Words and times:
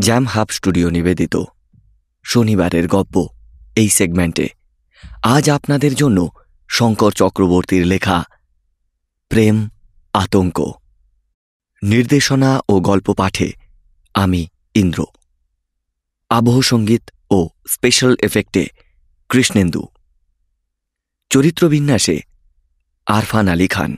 Jam 0.00 0.26
Hub 0.26 0.48
studio 0.50 0.90
নিবেদিত। 0.90 1.36
শনিবারের 2.24 2.88
গপ্প 2.88 3.28
এই 3.76 3.88
সেগমেন্টে 3.88 4.48
আজ 5.22 5.50
আপনাদের 5.50 5.94
জন্য 5.94 6.30
শঙ্কর 6.68 7.12
চক্রবর্তীর 7.12 7.86
লেখা, 7.86 8.24
প্রেম, 9.28 9.68
আতঙ্ক। 10.14 10.72
নির্দেশনা 11.82 12.60
ও 12.68 12.80
গল্প 12.80 13.14
পাঠে 13.14 13.52
আমি, 14.14 14.46
ইন্দ্র। 14.74 15.04
আবহ 16.30 16.60
সংগীত 16.60 17.02
ও 17.30 17.48
স্পেশাল 17.68 18.16
এফেক্টে 18.20 18.68
কৃষ্ণেন্দু। 19.28 19.86
চরিত্রবিন্যাসে 21.30 22.20
আরফান 23.06 23.48
আলী 23.48 23.68
খান। 23.68 23.96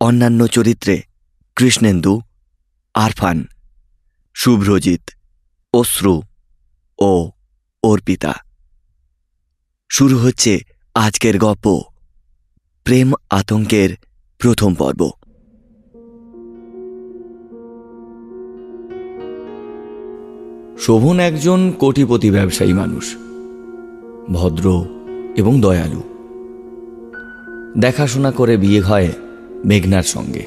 অন্যান্য 0.00 0.46
চরিত্রে 0.46 1.02
কৃষ্ণেন্দু, 1.56 2.20
আরফান। 2.94 3.46
শুভ্রজিৎ, 4.42 5.10
অশ্রু 5.72 6.22
ও 6.98 7.30
অর্পিতা। 7.82 8.34
শুরু 9.90 10.18
হচ্ছে 10.18 10.60
আজকের 10.94 11.38
গপ্প, 11.38 11.82
প্রেম 12.84 13.12
আতঙ্কের 13.30 13.96
প্রথম 14.38 14.74
পর্ব। 14.74 15.10
শোভন 20.78 21.20
একজন 21.20 21.70
কোটিপতি 21.70 22.30
ব্যবসায়ী 22.30 22.72
মানুষ, 22.72 23.16
ভদ্র 24.32 24.84
এবং 25.36 25.60
দয়ালু। 25.60 26.02
দেখাশোনা 27.78 28.30
করে 28.30 28.56
বিয়ে 28.56 28.80
হয় 28.80 29.12
মেঘনার 29.64 30.02
সঙ্গে। 30.02 30.46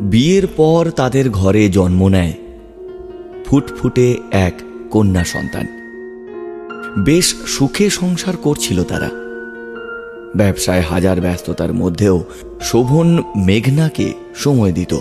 বিয়ের 0.00 0.46
পর 0.46 0.90
তাদের 0.96 1.30
ঘরে 1.30 1.68
জন্ম 1.68 2.08
নেয় 2.08 2.32
ফুটফুটে 3.50 4.16
এক 4.30 4.60
কন্যা 4.90 5.24
সন্তান। 5.24 5.66
বেশ 7.04 7.34
সুখে 7.34 7.90
সংসার 7.90 8.36
করছিল 8.36 8.84
তারা। 8.84 9.10
ব্যবসায় 10.36 10.80
হাজার 10.80 11.20
ব্যস্ততার 11.20 11.72
মধ্যেও 11.72 12.24
শোভন 12.60 13.22
মেঘনাকে 13.36 14.12
সময় 14.34 14.72
দিত। 14.72 14.96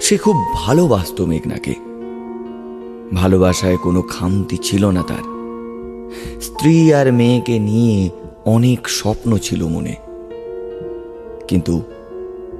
সে 0.00 0.16
খুব 0.16 0.36
ভালোবাসত 0.54 1.20
মেঘনাকে। 1.20 1.74
ভালোবাসায় 3.14 3.76
কোনো 3.76 4.02
খামতি 4.02 4.56
ছিল 4.56 4.90
না 4.90 5.02
তার। 5.02 5.22
স্ত্রী 6.40 6.92
আর 6.92 7.12
মেয়েকে 7.12 7.58
নিয়ে 7.58 8.10
অনেক 8.44 8.88
স্বপ্ন 8.88 9.38
ছিল 9.38 9.66
মনে। 9.66 9.94
কিন্তু 11.48 11.82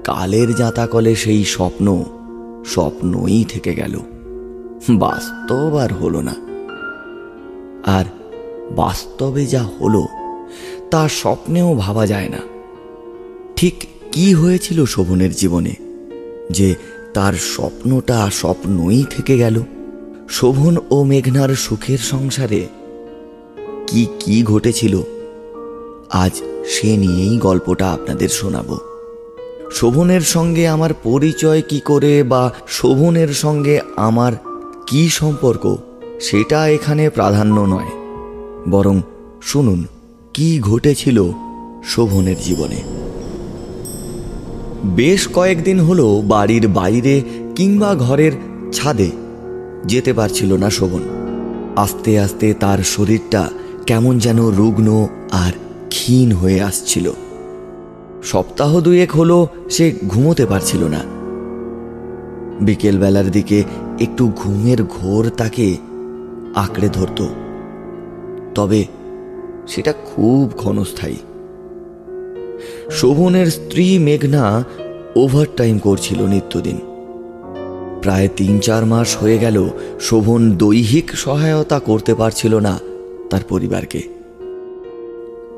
কালের 0.05 0.55
জাতাকলে 0.55 1.15
সেই 1.15 1.45
স্বপ্ন 1.45 2.05
স্বপ্নই 2.67 3.45
থেকে 3.45 3.75
গেল। 3.75 4.01
বাস্তব 4.91 5.77
আর 5.77 5.95
হলো 5.95 6.21
না। 6.21 6.35
আর 7.85 8.05
বাস্তবে 8.71 9.47
যা 9.47 9.63
হলো, 9.63 10.07
তা 10.91 11.09
স্বপ্নেও 11.09 11.75
ভাবা 11.75 12.07
যায় 12.07 12.29
না। 12.29 12.39
ঠিক 13.57 13.75
কি 14.13 14.35
হয়েছিল 14.35 14.85
শোভনের 14.85 15.33
জীবনে? 15.33 15.75
যে 16.51 16.75
তার 17.15 17.33
স্বপ্নটা 17.33 18.31
স্বপ্নই 18.33 19.05
থেকে 19.11 19.39
গেল। 19.39 19.63
শোভন 20.29 20.77
ও 20.91 21.03
মেঘনার 21.03 21.49
সুখের 21.49 21.99
সংসারে 21.99 22.67
কি 23.87 24.07
কি 24.21 24.43
ঘটেছিল, 24.43 25.01
আজ 26.11 26.43
সে 26.67 26.97
নিয়েই 26.97 27.39
গল্পটা 27.39 27.93
আপনাদের 27.93 28.29
শোনাব। 28.29 28.79
শোভনের 29.73 30.21
সঙ্গে 30.21 30.69
আমার 30.69 30.95
পরিচয় 30.95 31.63
কি 31.69 31.81
করে 31.81 32.23
বা 32.23 32.53
শোভনের 32.69 33.29
সঙ্গে 33.29 33.81
আমার 33.97 34.33
কি 34.87 35.09
সম্পর্ক? 35.09 35.77
সেটা 36.21 36.69
এখানে 36.69 37.11
প্রাধান্য 37.11 37.61
নয়। 37.61 37.91
বরং 38.71 39.01
শুনুন, 39.43 39.85
কি 40.35 40.61
ঘটেছিল 40.61 41.25
শোভনের 41.85 42.37
জীবনে। 42.45 42.83
বেশ 44.85 45.29
কয়েকদিন 45.35 45.81
হলো 45.81 46.23
বাড়ির 46.25 46.69
বাইরে 46.69 47.23
কিংবা 47.57 47.95
ঘরের 47.95 48.33
ছাদে 48.73 49.11
যেতে 49.87 50.13
পারছিল 50.13 50.57
না 50.57 50.71
শোভন। 50.71 51.03
আস্তে 51.77 52.21
আস্তে 52.21 52.55
তার 52.55 52.79
শরীরটা 52.79 53.49
কেমন 53.87 54.19
যেন 54.19 54.49
রুগ্ন 54.49 55.09
আর 55.33 55.53
ক্ষীণ 55.89 56.33
হয়ে 56.33 56.63
আসছিল। 56.63 57.13
সপ্তাহ 58.25 58.81
দুয়েক 58.81 59.13
হলো 59.13 59.49
সে 59.71 59.93
ঘুমোতে 60.09 60.47
পারছিল 60.47 60.85
না। 60.85 61.26
বিকেলবেলার 62.61 63.31
দিকে 63.31 63.65
একটু 64.01 64.33
ঘুমের 64.37 64.85
ঘোর 64.85 65.31
তাকে 65.37 65.77
আঁকড়ে 66.55 66.89
ধরত। 66.89 67.27
তবে 68.55 68.85
সেটা 69.69 69.93
খুব 69.93 70.51
ক্ষণস্থায়ী। 70.57 71.17
শোভনের 72.91 73.47
স্ত্রী 73.47 73.99
মেঘনা 73.99 74.65
ওভারটাইম 75.17 75.79
করছিল 75.79 76.27
নিত্যদিন। 76.27 76.77
প্রায় 78.03 78.29
তিন 78.37 78.59
চার 78.59 78.87
মাস 78.87 79.17
হয়ে 79.17 79.39
গেল 79.39 79.69
শোভন 80.01 80.53
দৈহিক 80.53 81.11
সহায়তা 81.11 81.79
করতে 81.79 82.15
পারছিল 82.15 82.59
না 82.59 82.79
তার 83.31 83.41
পরিবারকে। 83.49 84.03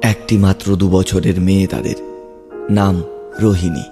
একটি 0.02 0.36
মাত্র 0.36 0.76
দু 0.76 0.88
বছরের 0.88 1.40
মেয়ে 1.40 1.66
তাদের, 1.66 1.94
নাম 2.70 3.02
রোহিণী। 3.40 3.82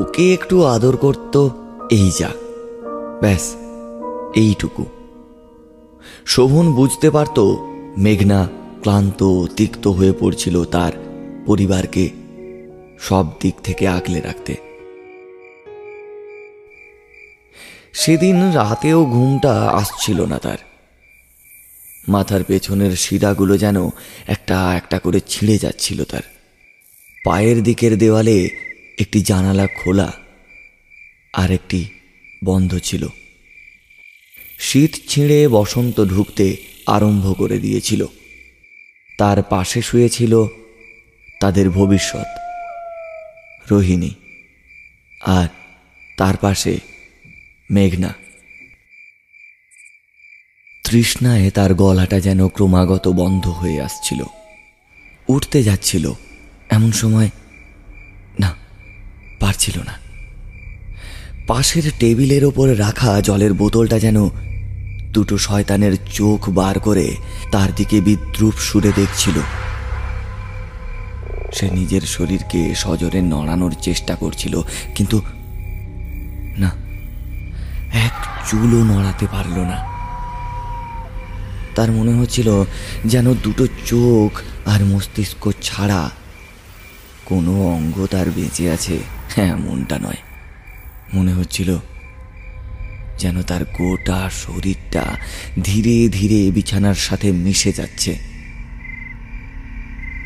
ওকে 0.00 0.32
একটু 0.32 0.64
আদর 0.64 0.96
করত 0.96 1.48
এই 1.90 2.10
যা 2.18 2.28
ব্যাস, 3.20 3.56
এইটুকু। 4.34 4.84
শোভন 6.26 6.72
বুঝতে 6.72 7.10
পারত, 7.10 7.38
মেঘনা 7.98 8.48
ক্লান্ত 8.82 9.46
তিক্ত 9.56 9.88
হয়ে 9.88 10.12
পড়ছিল 10.20 10.64
তার 10.64 10.92
পরিবারকে 11.46 12.10
সব 13.00 13.26
দিক 13.40 13.54
থেকে 13.64 13.88
আগলে 13.88 14.20
রাখতে। 14.20 14.54
সেদিন 17.92 18.50
রাতেও 18.50 19.04
ঘুমটা 19.04 19.52
আসছিল 19.62 20.24
না 20.24 20.38
তার। 20.38 20.58
মাথার 22.08 22.44
পেছনের 22.44 22.96
শিরাগুলো 22.96 23.58
যেন 23.58 23.90
একটা 24.26 24.74
একটা 24.76 24.98
করে 24.98 25.20
ছিঁড়ে 25.28 25.58
যাচ্ছিল 25.58 26.04
তার। 26.04 26.22
পায়ের 27.24 27.62
দিকের 27.62 27.98
দেওয়ালে 27.98 28.48
একটি 28.98 29.20
জানালা 29.20 29.66
খোলা 29.66 30.12
আর 31.32 31.50
একটি 31.50 31.84
বন্ধ 32.44 32.78
ছিল। 32.78 33.06
শীত 34.58 34.90
ছিঁড়ে 35.08 35.48
বসন্ত 35.48 36.04
ঢুকতে 36.04 36.56
আরম্ভ 36.86 37.38
করে 37.38 37.58
দিয়েছিল। 37.58 38.06
তার 39.18 39.42
পাশে 39.42 39.82
শুয়েছিল 39.82 40.44
তাদের 41.40 41.70
ভবিষ্যৎ, 41.70 42.26
রোহিণী 43.70 44.10
আর 45.26 45.48
তার 46.18 46.36
পাশে 46.36 46.78
মেঘনা। 47.70 48.14
তৃষ্ণায় 50.84 51.50
তার 51.50 51.74
গলাটা 51.74 52.20
যেন 52.20 52.48
ক্রমাগত 52.48 53.08
বন্ধ 53.08 53.48
হয়ে 53.48 53.80
আসছিল। 53.80 54.22
উঠতে 55.28 55.62
যাচ্ছিল 55.62 56.12
এমন 56.70 56.92
সময়, 56.92 57.30
না, 58.40 58.56
পারছিল 59.40 59.82
না। 59.82 59.99
পাশের 61.50 61.86
টেবিলের 61.98 62.44
ওপরে 62.44 62.74
রাখা 62.74 63.20
জলের 63.20 63.52
বোতলটা 63.52 63.98
যেন 63.98 64.18
দুটো 65.14 65.38
শয়তানের 65.38 65.94
চোখ 66.18 66.40
বার 66.50 66.78
করে 66.78 67.06
তার 67.52 67.68
দিকে 67.76 68.00
বিদ্রুপ 68.00 68.54
সুরে 68.58 68.92
দেখছিল। 68.96 69.36
সে 71.56 71.66
নিজের 71.70 72.04
শরীরকে 72.14 72.74
সজরে 72.74 73.20
নড়ানোর 73.22 73.72
চেষ্টা 73.82 74.14
করছিল, 74.14 74.54
কিন্তু 74.94 75.16
না, 76.58 76.70
এক 78.06 78.16
চুলও 78.48 78.80
নড়াতে 78.84 79.26
পারল 79.26 79.56
না। 79.72 79.78
তার 81.74 81.90
মনে 81.92 82.12
হচ্ছিল 82.12 82.48
যেন 83.04 83.26
দুটো 83.34 83.64
চোখ 83.86 84.30
আর 84.66 84.80
মস্তিষ্ক 84.84 85.44
ছাড়া 85.62 86.10
কোনো 87.24 87.52
অঙ্গ 87.76 87.96
তার 88.06 88.28
বেঁচে 88.30 88.64
আছে, 88.70 88.96
এমনটা 89.54 89.98
নয়। 89.98 90.20
মনে 91.14 91.32
হচ্ছিল 91.32 91.78
যেন 93.18 93.42
তার 93.42 93.64
গোটা 93.64 94.30
শরীরটা 94.32 95.04
ধীরে 95.64 96.08
ধীরে 96.08 96.50
বিছানার 96.50 96.94
সাথে 96.94 97.32
মিশে 97.32 97.72
যাচ্ছে। 97.72 98.18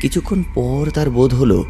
কিছুক্ষণ 0.01 0.43
পর 0.55 0.89
তার 0.89 1.09
বোধ 1.09 1.33
হলো 1.33 1.65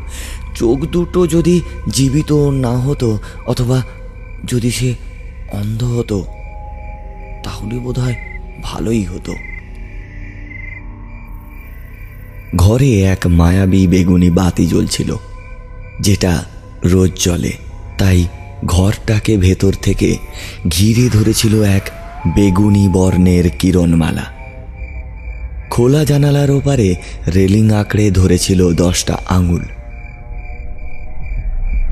চোখ 0.56 0.86
দুটো 0.86 1.28
যদি 1.28 1.62
জীবিত 1.90 2.32
না 2.34 2.78
হতো 2.78 3.20
অথবা 3.46 3.82
যদি 4.46 4.72
সে 4.72 4.96
অন্ধ 5.52 5.84
হতো, 5.84 6.26
তাহলে 7.44 7.76
বোধ 7.76 8.00
হয় 8.00 8.16
ভালোই 8.64 9.04
হতো। 9.04 9.34
ঘরে 12.56 13.02
এক 13.02 13.28
মায়াবী 13.28 13.88
বেগুনি 13.88 14.30
বাতি 14.30 14.66
জ্বলছিল, 14.66 15.16
যেটা 16.00 16.46
রোজ 16.84 17.12
জ্বলে, 17.24 17.52
তাই 17.98 18.28
ঘরটাকে 18.66 19.38
ভেতর 19.38 19.74
থেকে 19.82 20.18
ঘিরে 20.70 21.10
ধরেছিল 21.10 21.64
এক 21.64 21.90
বেগুনি 22.36 22.88
বর্ণের 22.88 23.50
কিরণমালা। 23.50 24.26
খোলা 25.70 26.06
জানালার 26.06 26.52
ওপারে 26.52 26.96
রেলিং 27.36 27.72
আঁকড়ে 27.72 28.12
ধরেছিল 28.12 28.74
দশটা 28.74 29.18
আঙুল। 29.30 29.64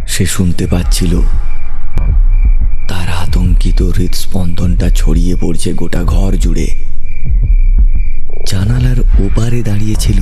সে 0.07 0.25
শুনতে 0.25 0.67
পাচ্ছিল, 0.67 1.19
তার 2.87 3.07
আতঙ্কিত 3.09 3.81
হৃদস্পন্দনটা 3.81 4.89
ছড়িয়ে 4.89 5.35
পড়ছে 5.35 5.73
গোটা 5.73 6.03
ঘর 6.03 6.33
জুড়ে। 6.33 6.67
জানালার 8.47 8.99
ওপারে 8.99 9.63
দাঁড়িয়েছিল 9.63 10.19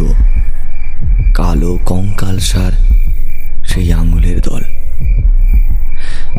কালো 1.33 1.80
কঙ্কাল 1.86 2.39
সার 2.39 2.71
সেই 3.65 3.94
আঙুলের 3.94 4.42
দল। 4.42 4.63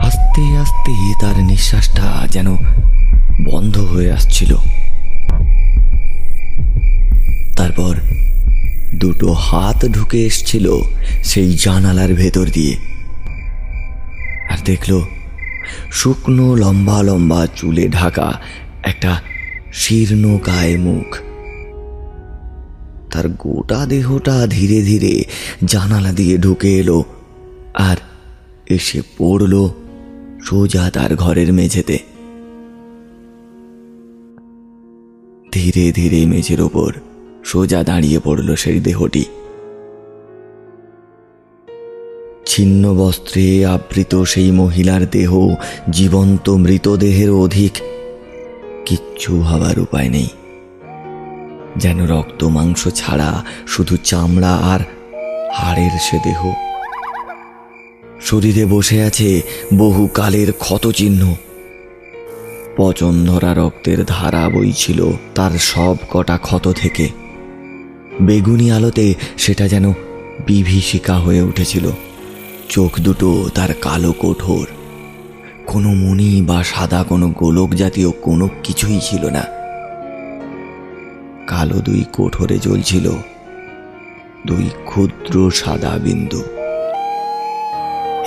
আস্তে 0.01 0.57
আস্তে 0.57 0.93
তার 1.21 1.43
নিঃশ্বাসটা 1.43 2.27
যেন 2.31 2.57
বন্ধ 3.45 3.79
হয়ে 3.79 4.13
আসছিল। 4.13 4.57
তারপর 7.57 7.97
দুটো 8.95 9.33
হাত 9.33 9.87
ঢুকে 9.87 10.27
এসছিল 10.27 10.73
সেই 11.25 11.57
জানালার 11.61 12.15
ভেতর 12.15 12.47
দিয়ে। 12.53 12.77
আর 14.51 14.59
দেখল 14.65 15.01
শুকনো 15.93 16.57
লম্বা 16.57 17.03
লম্বা 17.03 17.47
চুলে 17.57 17.89
ঢাকা 17.89 18.33
একটা 18.83 19.21
শীর্ণ 19.73 20.39
গায়ে 20.47 20.77
মুখ। 20.77 21.17
তার 23.13 23.29
গোটা 23.29 23.87
দেহটা 23.87 24.47
ধীরে 24.47 24.83
ধীরে 24.83 25.25
জানালা 25.65 26.13
দিয়ে 26.13 26.39
ঢুকে 26.39 26.79
এলো 26.79 27.05
আর 27.75 27.97
এসে 28.67 29.03
পড়ল 29.19 29.69
সোজা 30.43 30.91
তার 30.91 31.17
ঘরের 31.17 31.53
মেঝেতে। 31.53 31.99
ধীরে 35.53 35.93
ধীরে 35.93 36.27
মেঝের 36.27 36.61
ওপর 36.61 36.93
সোজা 37.45 37.83
দাঁড়িয়ে 37.83 38.21
পড়ল 38.25 38.55
সেই 38.55 38.81
দেহটি। 38.81 39.25
ছিন্ন 42.47 42.95
বস্ত্রে 42.95 43.67
আবৃত 43.67 44.23
সেই 44.23 44.51
মহিলার 44.51 45.11
দেহ 45.11 45.55
জীবন্ত 45.91 46.51
মৃতদেহের 46.51 47.31
অধিক। 47.31 47.73
কিচ্ছু 48.87 49.41
হবার 49.41 49.79
উপায় 49.79 50.09
নেই। 50.09 50.29
যেন 51.77 52.07
রক্ত 52.07 52.45
মাংস 52.45 52.89
ছাড়া 52.89 53.45
শুধু 53.67 53.97
চামড়া 53.97 54.57
আর 54.57 54.81
হাড়ের 55.55 55.91
সে 56.01 56.19
দেহ। 56.25 56.72
শরীরে 58.25 58.65
বসে 58.65 59.03
আছে 59.03 59.43
বহু 59.75 60.07
কালের 60.07 60.53
ক্ষতচিহ্ন। 60.53 61.35
পচন 62.77 63.27
ধরা 63.27 63.55
রক্তের 63.55 64.05
ধারা 64.05 64.49
বইছিল 64.49 65.11
তার 65.35 65.51
সব 65.51 65.97
কটা 66.11 66.39
ক্ষত 66.39 66.73
থেকে। 66.73 67.09
বেগুনি 68.23 68.71
আলোতে 68.71 69.15
সেটা 69.39 69.69
যেন 69.69 69.93
বিভীষিকা 70.47 71.19
হয়ে 71.19 71.43
উঠেছিল। 71.43 71.91
চোখ 72.69 73.01
দুটো 73.01 73.51
তার 73.55 73.75
কালো 73.75 74.13
কঠোর। 74.13 74.69
কোনো 75.67 75.95
মণি 75.95 76.43
বা 76.43 76.65
সাদা 76.65 77.03
কোনো 77.03 77.29
গোলক 77.29 77.75
জাতীয় 77.75 78.11
কোনো 78.11 78.49
কিছুই 78.65 79.01
ছিল 79.03 79.27
না। 79.27 79.45
কালো 81.47 81.75
দুই 81.75 82.05
কোঠরে 82.13 82.59
জ্বলছিল। 82.59 83.11
দুই 84.47 84.71
ক্ষুদ্র 84.85 85.51
সাদা 85.51 85.99
বিন্দু। 86.03 86.43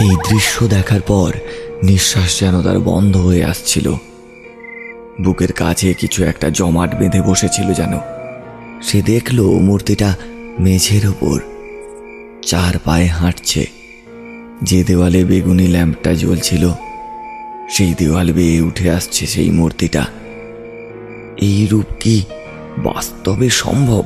এই 0.01 0.15
দৃশ্য 0.29 0.67
দেখার 0.67 1.01
পর 1.01 1.33
নিঃশ্বাস 1.83 2.39
যেন 2.39 2.61
তার 2.61 2.79
বন্ধ 2.79 3.17
হয়ে 3.17 3.45
আসছিল। 3.45 3.93
বুকের 5.21 5.51
কাছে 5.51 5.93
কিছু 5.93 6.23
একটা 6.23 6.49
জমাট 6.49 6.95
বেঁধে 6.95 7.21
বসেছিল 7.21 7.73
যেন। 7.73 7.99
সে 8.83 9.01
দেখল 9.01 9.41
মূর্তিটা 9.41 10.15
মেঝের 10.59 11.07
ওপর। 11.07 11.41
চার 12.41 12.79
পায়ে 12.85 13.05
হাঁটছে। 13.05 13.67
যে 14.63 14.83
দেওয়ালে 14.83 15.23
বেগুনি 15.23 15.67
ল্যাম্পটা 15.67 16.13
জ্বলছিল, 16.13 16.71
সেই 17.69 17.93
দেওয়াল 17.97 18.31
বেয়ে 18.31 18.61
উঠে 18.61 18.91
আসছে 18.91 19.27
সেই 19.27 19.51
মূর্তিটা। 19.51 20.05
এই 21.41 21.67
রূপ 21.71 21.85
কি 21.99 22.23
বাস্তবে 22.77 23.49
সম্ভব? 23.49 24.03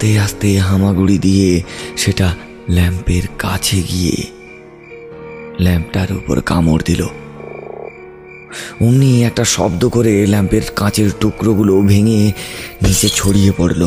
আস্তে 0.00 0.18
আস্তে 0.26 0.50
হামাগুড়ি 0.58 1.16
দিয়ে 1.18 1.50
সেটা 1.96 2.28
ল্যাম্পের 2.68 3.24
কাছে 3.38 3.78
গিয়ে 3.82 4.16
ল্যাম্পটার 5.60 6.10
উপর 6.18 6.36
কামড় 6.50 6.82
দিল। 6.88 7.02
অমনি 8.86 9.10
একটা 9.22 9.44
শব্দ 9.54 9.82
করে 9.88 10.12
ল্যাম্পের 10.26 10.64
কাঁচের 10.76 11.10
টুকরোগুলো 11.20 11.74
ভেঙে 11.80 12.20
নিচে 12.82 13.08
ছড়িয়ে 13.18 13.52
পড়ল। 13.58 13.82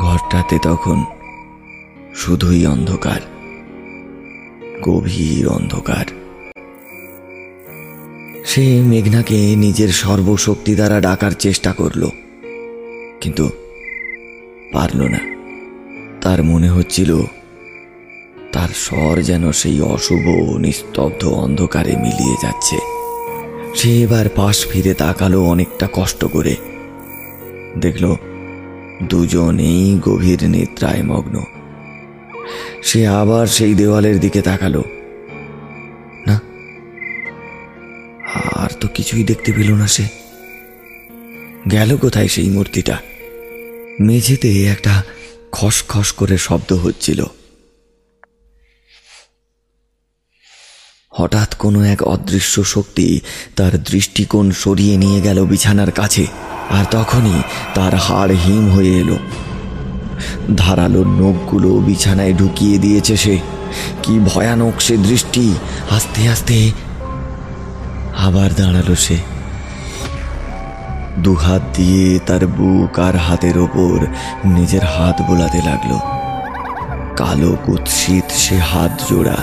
ঘরটাতে 0.00 0.56
তখন 0.62 0.98
শুধুই 2.14 2.62
অন্ধকার, 2.66 3.20
গভীর 4.82 5.44
অন্ধকার। 5.56 6.06
সে 8.50 8.64
মেঘনাকে 8.90 9.38
নিজের 9.64 9.90
সর্বশক্তি 10.02 10.72
দ্বারা 10.78 10.98
ডাকার 11.00 11.32
চেষ্টা 11.44 11.70
করল, 11.72 12.02
কিন্তু 13.24 13.46
পারল 14.72 15.00
না। 15.02 15.20
তার 16.20 16.42
মনে 16.42 16.70
হচ্ছিল, 16.70 17.22
তার 18.52 18.68
স্বর 18.68 19.22
যেন 19.22 19.52
সেই 19.52 19.80
অশুভ 19.80 20.24
নিস্তব্ধ 20.58 21.24
অন্ধকারে 21.24 21.96
মিলিয়ে 21.96 22.36
যাচ্ছে। 22.42 22.78
সে 23.74 24.02
এবার 24.02 24.26
পাশ 24.28 24.66
ফিরে 24.66 24.94
তাকালো 24.94 25.42
অনেকটা 25.42 25.88
কষ্ট 25.92 26.24
করে। 26.24 26.56
দেখল, 27.80 28.16
দুজনেই 29.02 29.98
গভীর 29.98 30.50
নিদ্রায় 30.50 31.02
মগ্ন। 31.02 31.44
সে 32.82 33.06
আবার 33.06 33.46
সেই 33.46 33.74
দেওয়ালের 33.74 34.20
দিকে 34.20 34.42
তাকালো। 34.42 34.82
না, 36.26 36.40
আর 38.54 38.70
তো 38.80 38.88
কিছুই 38.88 39.24
দেখতে 39.24 39.52
পেল 39.52 39.74
না 39.74 39.86
সে। 39.86 40.04
গেল 41.70 41.96
কোথায় 41.96 42.28
সেই 42.28 42.50
মূর্তিটা? 42.50 42.98
মেঝেতে 44.06 44.50
একটা 44.64 44.94
খসখস 45.52 46.12
করে 46.12 46.36
শব্দ 46.38 46.72
হচ্ছিল। 46.72 47.20
হঠাৎ 51.12 51.50
কোনো 51.54 51.80
এক 51.84 52.00
অদৃশ্য 52.02 52.54
শক্তি 52.64 53.20
তার 53.56 53.72
দৃষ্টিকোণ 53.84 54.46
সরিয়ে 54.50 54.96
নিয়ে 54.96 55.20
গেল 55.20 55.38
বিছানার 55.46 55.90
কাছে, 55.90 56.26
আর 56.70 56.84
তখনই 56.90 57.38
তার 57.74 57.94
হাড় 57.94 58.34
হিম 58.34 58.64
হয়ে 58.70 58.94
এলো। 59.00 59.18
ধারালো 60.56 61.04
নখগুলো 61.20 61.70
বিছানায় 61.78 62.32
ঢুকিয়ে 62.32 62.76
দিয়েছে 62.78 63.14
সে। 63.16 63.36
কি 64.02 64.14
ভয়ানক 64.18 64.76
সে 64.80 64.94
দৃষ্টি! 64.96 65.44
আস্তে 65.90 66.22
আস্তে 66.28 66.58
আবার 68.16 68.50
দাঁড়াল 68.54 68.90
সে। 68.94 69.18
দুহাত 71.18 71.62
দিয়ে 71.74 72.18
তার 72.18 72.46
বুক 72.46 72.98
আর 72.98 73.16
হাতের 73.16 73.58
ওপর 73.58 74.06
নিজের 74.44 74.84
হাত 74.84 75.22
বোলাতে 75.22 75.58
লাগল। 75.58 75.98
কালো 77.16 77.56
কুৎসিত 77.66 78.24
সে 78.30 78.58
হাত 78.58 79.02
জোড়া, 79.10 79.36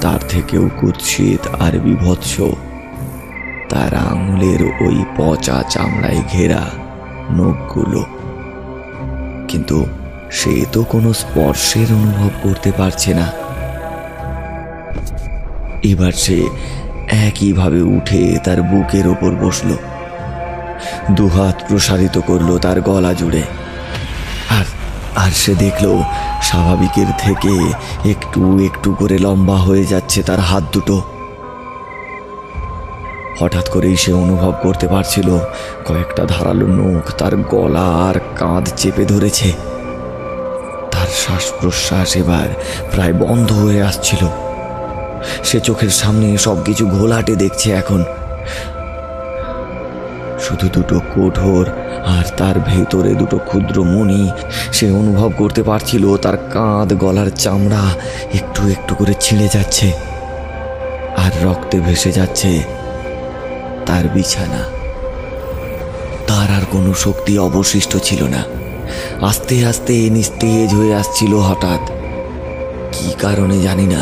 তার 0.00 0.18
থেকেও 0.28 0.68
কুৎসিত 0.80 1.48
আর 1.60 1.78
বিভৎস। 1.78 2.40
তার 3.68 3.94
আঙুলের 3.94 4.88
ওই 4.88 5.04
পচা 5.16 5.62
চামড়ায় 5.70 6.22
ঘেরা 6.32 6.62
নখগুলো। 7.30 8.06
কিন্তু 9.48 9.86
সে 10.30 10.64
তো 10.72 10.84
কোনো 10.84 11.12
স্পর্শের 11.12 11.86
অনুভব 11.94 12.30
করতে 12.42 12.72
পারছে 12.78 13.14
না। 13.14 13.32
এবার 15.82 16.12
সে 16.12 16.48
একইভাবে 17.08 17.82
উঠে 17.82 18.38
তার 18.44 18.62
বুকের 18.62 19.06
ওপর 19.08 19.30
বসল। 19.30 19.76
দুহাত 21.10 21.62
প্রসারিত 21.68 22.18
করল 22.18 22.58
তার 22.58 22.80
গলা 22.80 23.14
জুড়ে। 23.14 23.42
আর 24.50 24.64
আর 25.16 25.30
সে 25.30 25.54
দেখল 25.54 26.02
স্বাভাবিকের 26.42 27.06
থেকে 27.18 27.52
একটু 28.10 28.58
একটু 28.58 28.94
করে 28.94 29.18
লম্বা 29.18 29.56
হয়ে 29.56 29.84
যাচ্ছে 29.84 30.22
তার 30.22 30.40
হাত 30.40 30.64
দুটো। 30.72 31.02
হঠাৎ 33.40 33.68
করেই 33.68 33.96
সে 33.96 34.12
অনুভব 34.12 34.52
করতে 34.62 34.88
পারছিল 34.88 35.38
কয়েকটা 35.86 36.24
ধারালো 36.24 36.66
নখ 36.66 37.12
তার 37.16 37.36
গলা 37.36 37.86
আর 38.08 38.14
কাঁধ 38.38 38.68
চেপে 38.76 39.04
ধরেছে। 39.04 39.52
তার 40.90 41.06
শ্বাস 41.06 41.52
প্রশ্বাস 41.60 42.16
এবার 42.16 42.48
প্রায় 42.92 43.12
বন্ধ 43.12 43.52
হয়ে 43.52 43.82
আসছিল। 43.82 44.26
সে 45.44 45.60
চোখের 45.60 45.90
সামনে 45.90 46.38
সবকিছু 46.38 46.86
ঘোলাটে 46.86 47.36
দেখছে 47.36 47.72
এখন। 47.72 48.04
শুধু 50.40 50.68
দুটো 50.68 51.00
কোঠর 51.14 51.64
আর 52.06 52.24
তার 52.36 52.60
ভেতরে 52.60 53.14
দুটো 53.14 53.38
ক্ষুদ্র 53.38 53.82
মণি 53.82 54.30
সে 54.72 54.90
অনুভব 54.90 55.32
করতে 55.36 55.62
পারছিল 55.62 56.16
তার 56.16 56.36
কাঁধ 56.36 56.94
গলার 56.94 57.30
চামড়া 57.30 57.82
একটু 58.34 58.68
একটু 58.68 58.94
করে 58.94 59.14
ছিঁড়ে 59.20 59.48
যাচ্ছে 59.52 59.92
আর 61.16 61.44
রক্তে 61.44 61.80
ভেসে 61.80 62.12
যাচ্ছে 62.12 62.62
তার 63.86 64.08
বিছানা। 64.08 64.64
তার 66.26 66.56
আর 66.56 66.62
কোনো 66.70 66.94
শক্তি 66.94 67.38
অবশিষ্ট 67.38 67.96
ছিল 67.96 68.24
না। 68.24 68.44
আস্তে 69.26 69.66
আস্তে 69.66 70.10
নিস্তেজ 70.10 70.74
হয়ে 70.74 70.94
আসছিল 70.94 71.34
হঠাৎ। 71.34 71.90
কি 72.92 73.14
কারণে 73.18 73.60
জানি 73.60 73.86
না। 73.86 74.00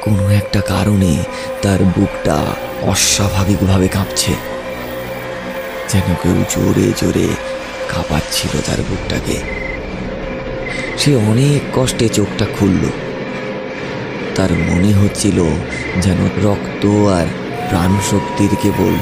কোনো 0.00 0.30
একটা 0.30 0.60
কারণে 0.60 1.16
তার 1.62 1.84
বুকটা 1.84 2.36
অস্বাভাবিকভাবে 2.82 3.88
কাঁপছে। 3.88 4.53
যেন 5.94 6.14
কেউ 6.22 6.44
জোরে 6.50 6.92
জোরে 7.00 7.28
কাঁপাচ্ছিল 7.88 8.60
তার 8.66 8.78
বুকটাকে। 8.78 9.36
সে 10.98 11.16
অনেক 11.16 11.80
কষ্টে 11.80 12.08
চোখটা 12.08 12.46
খুলল। 12.58 12.84
তার 14.34 14.52
মনে 14.52 14.92
হচ্ছিল 14.92 15.38
যেন 16.00 16.20
রক্ত 16.44 16.86
আর 17.08 17.26
প্রাণ 17.68 17.96
শক্তির 18.10 18.56
কেবল 18.62 18.94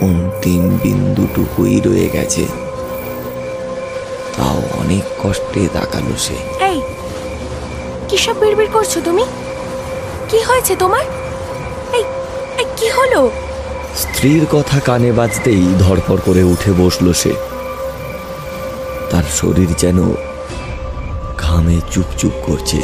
অন্তিম 0.00 0.78
বিন্দুটুকুই 0.82 1.80
রয়ে 1.80 2.08
গেছে। 2.08 2.46
তাও 4.36 4.62
অনেক 4.78 5.04
কষ্টে 5.22 5.68
তাকালো 5.72 6.16
সে। 6.18 6.64
এই 6.64 6.80
কিসব 8.08 8.38
বিড়বিড় 8.40 8.70
করছ 8.72 8.98
তুমি? 9.04 9.24
কি 10.28 10.38
হয়েছে 10.42 10.76
তোমার? 10.76 11.04
এই, 11.92 12.04
কি 12.76 12.88
হলো? 12.88 13.30
স্ত্রীর 13.98 14.46
কথা 14.46 14.80
কানে 14.80 15.12
বাজতেই 15.12 15.74
ধরপড় 15.78 16.18
করে 16.24 16.42
উঠে 16.42 16.72
বসল 16.72 17.12
সে। 17.12 17.32
তার 19.10 19.22
শরীর 19.32 19.68
যেন 19.78 20.14
ঘামে 21.38 21.80
চুপচুপ 21.90 22.32
করছে। 22.46 22.82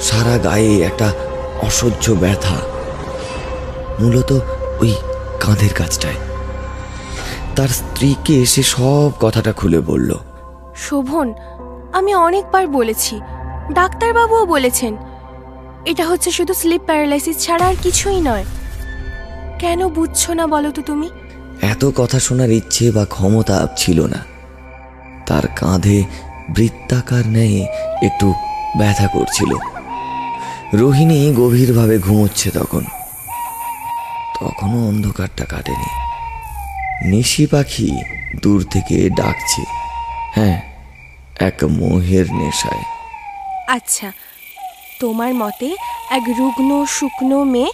সারা 0.00 0.38
গায়ে 0.38 0.82
একটা 0.82 1.12
অসহ্য 1.62 2.12
ব্যথা। 2.12 2.56
মূলত 4.00 4.32
ওই 4.80 4.94
কাঁধের 5.40 5.74
কাজটায়। 5.74 6.14
তার 7.56 7.68
স্ত্রীকে 7.68 8.46
সে 8.46 8.62
সব 8.62 9.10
কথাটা 9.20 9.52
খুলে 9.52 9.80
বলল। 9.80 10.14
শোভন, 10.76 11.34
আমি 11.92 12.14
অনেকবার 12.14 12.66
বলেছি, 12.66 13.20
ডাক্তারবাবুও 13.72 14.46
বলেছেন। 14.46 14.96
এটা 15.84 16.06
হচ্ছে 16.06 16.30
শুধু 16.30 16.54
স্লিপ 16.54 16.82
প্যারালাইসিস 16.86 17.38
ছাড়া 17.38 17.66
আর 17.66 17.74
কিছুই 17.82 18.20
নয়। 18.20 18.44
কেন 19.58 19.88
বুঝছ 19.88 20.30
না 20.30 20.46
বলো 20.46 20.70
তো 20.70 20.82
তুমি? 20.82 21.10
এত 21.62 21.84
কথা 21.84 22.20
শোনার 22.20 22.50
ইচ্ছে 22.50 22.90
বা 22.90 23.04
ক্ষমতা 23.04 23.68
ছিল 23.76 24.06
না। 24.06 24.24
তার 25.26 25.46
কাঁধে 25.46 26.04
বৃত্তাকার 26.50 27.26
ন্যায় 27.26 27.62
একটু 28.02 28.34
ব্যথা 28.78 29.06
করছিল। 29.06 29.54
রোহিণী 30.74 31.34
গভীরভাবে 31.34 31.98
ঘুমোচ্ছে 31.98 32.50
তখন। 32.50 32.84
তখনও 34.40 34.88
অন্ধকারটা 34.88 35.44
কাটেনি। 35.44 36.06
নিশি 37.10 37.46
পাখি 37.46 38.02
দূর 38.42 38.66
থেকে 38.70 39.10
ডাকছে। 39.10 39.62
হ্যাঁ 40.34 40.62
এক 41.40 41.64
মোহের 41.64 42.34
নেশায়। 42.34 42.82
আচ্ছা 43.68 44.12
তোমার 45.00 45.34
মতে 45.34 45.76
এক 46.10 46.22
রুগ্ন 46.38 46.86
শুকনো 46.88 47.44
মেয়ে 47.44 47.72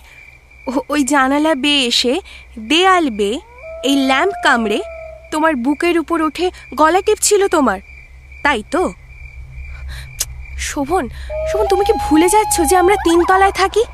ওই 0.89 1.05
জানালা 1.05 1.55
বেয়ে 1.55 1.87
এসে 1.87 2.21
দেয়াল 2.69 3.11
বেয়ে 3.11 3.41
এই 3.85 3.97
ল্যাম্প 3.97 4.35
কামড়ে 4.45 4.81
তোমার 5.31 5.57
বুকের 5.57 5.99
উপর 5.99 6.23
উঠে 6.23 6.51
গলা 6.75 7.01
টিপছিল 7.01 7.49
তোমার। 7.49 7.81
তাই 8.43 8.63
তো? 8.71 8.93
শোভন 10.59 11.09
শোভন, 11.51 11.67
তুমি 11.69 11.85
কি 11.85 11.93
ভুলে 11.93 12.29
যাচ্ছ 12.29 12.61
যে 12.61 12.77
আমরা 12.77 12.97
তিনতলায় 13.05 13.53
থাকি? 13.53 13.85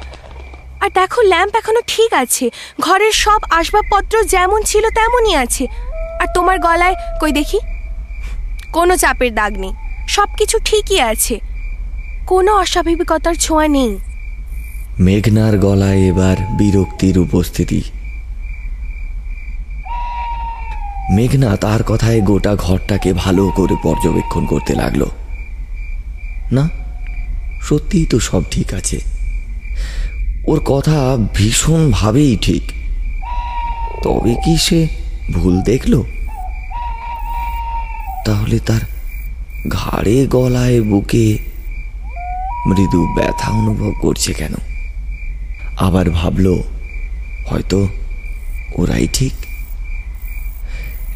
আর 0.81 0.91
দেখো 0.95 1.23
ল্যাম্প 1.23 1.57
এখনও 1.57 1.83
ঠিক 1.87 2.15
আছে, 2.15 2.51
ঘরের 2.81 3.13
সব 3.13 3.41
আসবাবপত্র 3.51 4.25
যেমন 4.25 4.63
ছিল 4.63 4.85
তেমনই 4.91 5.37
আছে। 5.37 5.67
আর 6.21 6.27
তোমার 6.35 6.59
গলায়, 6.59 6.95
কই 7.21 7.33
দেখি? 7.33 7.59
কোনো 8.73 8.97
চাপের 8.97 9.35
দাগ 9.35 9.59
নেই 9.59 9.73
সব 10.09 10.29
কিছু 10.39 10.59
ঠিকই 10.65 11.01
আছে। 11.01 11.41
কোনো 12.27 12.57
অস্বাভাবিকতার 12.57 13.35
ছোঁয়া 13.35 13.69
নেই। 13.69 13.99
মেঘনার 15.01 15.59
গলায় 15.59 15.99
এবার 15.99 16.37
বিরক্তির 16.59 17.19
উপস্থিতি। 17.19 17.83
মেঘনা 21.11 21.57
তার 21.57 21.83
কথায় 21.83 22.21
গোটা 22.21 22.55
ঘরটাকে 22.55 23.13
ভালো 23.13 23.49
করে 23.49 23.77
পর্যবেক্ষণ 23.83 24.47
করতে 24.47 24.75
লাগল। 24.75 25.07
না, 26.53 26.69
সত্যিই 27.63 28.07
তো 28.07 28.21
সব 28.21 28.43
ঠিক 28.51 28.75
আছে। 28.75 29.01
ওর 30.47 30.61
কথা 30.61 31.17
ভীষণভাবেই 31.35 32.37
ঠিক। 32.37 32.63
তবে 34.03 34.35
কি 34.35 34.57
সে 34.57 34.89
ভুল 35.33 35.61
দেখল? 35.61 36.03
তাহলে 38.27 38.59
তার 38.59 38.81
ঘাড়ে 39.69 40.27
গলায় 40.27 40.83
বুকে 40.83 41.39
মৃদু 42.67 43.15
ব্যথা 43.17 43.51
অনুভব 43.51 43.93
করছে 44.01 44.33
কেন? 44.33 44.55
আবার 45.79 46.11
ভাবলো, 46.11 46.65
হয়তো 47.47 47.89
ওরাই 48.75 49.09
ঠিক? 49.13 49.33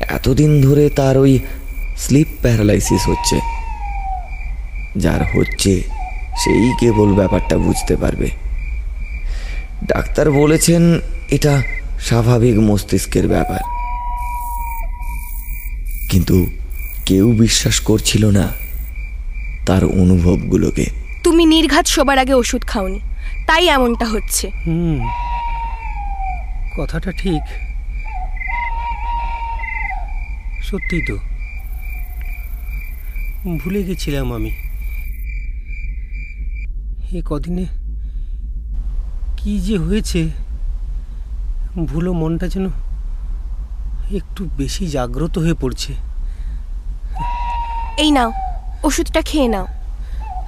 এতদিন 0.00 0.62
ধরে 0.62 0.90
তার 0.90 1.19
ওই 1.19 1.38
স্লিপ 1.97 2.26
প্যারালাইসিস 2.42 3.09
হচ্ছে। 3.09 3.40
যার 4.97 5.21
হচ্ছে 5.23 5.83
সেই 6.45 6.73
কেবল 6.81 7.14
ব্যাপারটা 7.14 7.59
বুঝতে 7.59 7.97
পারবে। 7.97 8.31
ডাক্তার 9.85 10.31
বলেছেন 10.31 11.00
এটা 11.31 11.62
স্বাভাবিক 12.00 12.59
মস্তিষ্কের 12.59 13.28
ব্যাপার। 13.28 13.61
কিন্তু 16.11 16.47
কেউ 17.07 17.33
বিশ্বাস 17.33 17.81
করছিল 17.81 18.31
না 18.31 18.49
তার 19.66 19.85
অনুভবগুলোকে। 19.85 20.87
তুমি 21.23 21.47
নির্ঘাত 21.47 21.87
সবার 21.87 22.19
আগে 22.19 22.35
ওষুধ 22.35 22.64
খাওনি। 22.64 23.00
তাই 23.47 23.69
এমনটা 23.69 24.07
হচ্ছে। 24.07 24.51
হুম। 24.67 25.09
কথাটা 26.77 27.13
ঠিক। 27.13 27.43
সত্যি 30.63 31.03
তো। 31.09 31.19
ভুলে 33.65 33.83
গেছিলাম 33.83 34.33
আমি। 34.33 34.51
এ 37.13 37.23
কদিনে 37.27 37.67
কি 39.37 39.59
যে 39.59 39.79
হয়েছে 39.79 40.29
ভুলো 41.87 42.13
মনটা 42.13 42.49
যেন 42.49 42.67
একটু 44.17 44.49
বেশি 44.57 44.87
জাগ্রত 44.87 45.39
হয়ে 45.39 45.55
পড়ছে। 45.55 45.93
এই 47.97 48.11
নাও 48.11 48.33
ওষুধটা 48.83 49.23
খেয়ে 49.23 49.49
নাও। 49.49 49.67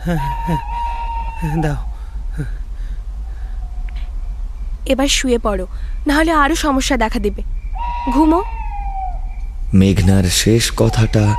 হ্যাঁ 0.05 0.17
হ্যাঁ, 0.17 1.63
দাও। 1.63 1.94
এবার 4.87 5.09
শুয়ে 5.09 5.39
পড়ো, 5.39 5.67
নাহলে 6.07 6.33
আরও 6.33 6.55
সমস্যা 6.55 6.97
দেখা 6.97 7.19
দেবে। 7.19 7.43
ঘুমো। 8.13 8.43
মেঘনার 9.75 10.25
শেষ 10.25 10.73
কথাটা 10.77 11.35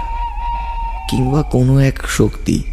কিংবা 1.10 1.44
কোনো 1.44 1.80
এক 1.80 2.08
শক্তি 2.08 2.64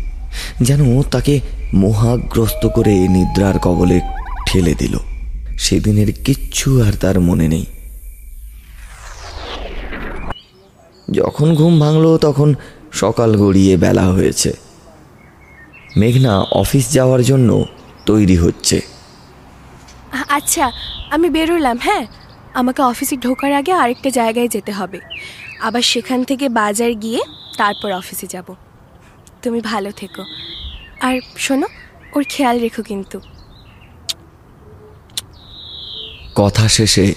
যেন 0.61 1.03
তাকে 1.03 1.41
মোহাগ্রস্ত 1.75 2.67
করে 2.67 3.09
নিদ্রার 3.09 3.59
কবলে 3.59 4.01
ঠেলে 4.47 4.75
দিল। 4.75 4.99
সেদিনের 5.59 6.13
কিচ্ছু 6.25 6.83
আর 6.83 6.93
তার 6.93 7.21
মনে 7.21 7.49
নেই। 7.49 7.67
যখন 11.11 11.55
ঘুম 11.55 11.81
ভাঙল, 11.81 12.19
তখন 12.19 12.55
সকাল 12.93 13.37
গড়িয়ে 13.37 13.77
বেলা 13.77 14.03
হয়েছে। 14.03 14.53
মেঘনা 15.97 16.41
অফিস 16.41 16.93
যাওয়ার 16.93 17.23
জন্য 17.23 17.65
তৈরি 18.07 18.37
হচ্ছে। 18.37 18.92
আচ্ছা 20.29 20.73
আমি 21.11 21.31
বেরোলাম 21.31 21.79
হ্যাঁ? 21.83 22.07
আমাকে 22.55 22.83
অফিসে 22.83 23.17
ঢোকার 23.17 23.53
আগে 23.53 23.73
আরেকটা 23.73 24.11
জায়গায় 24.11 24.49
যেতে 24.49 24.73
হবে। 24.73 25.01
আবার 25.61 25.83
সেখান 25.83 26.25
থেকে 26.25 26.49
বাজার 26.49 26.95
গিয়ে 26.95 27.21
তারপর 27.57 27.93
অফিসে 27.93 28.27
যাব। 28.27 28.55
তুমি 29.43 29.61
ভালো 29.61 29.91
থেকো। 29.91 30.25
আর 31.01 31.21
শোনো, 31.37 31.67
ওর 32.17 32.25
খেয়াল 32.29 32.61
রেখো 32.61 32.83
কিন্তু। 32.83 33.21
কথা 36.35 36.69
শেষে 36.69 37.15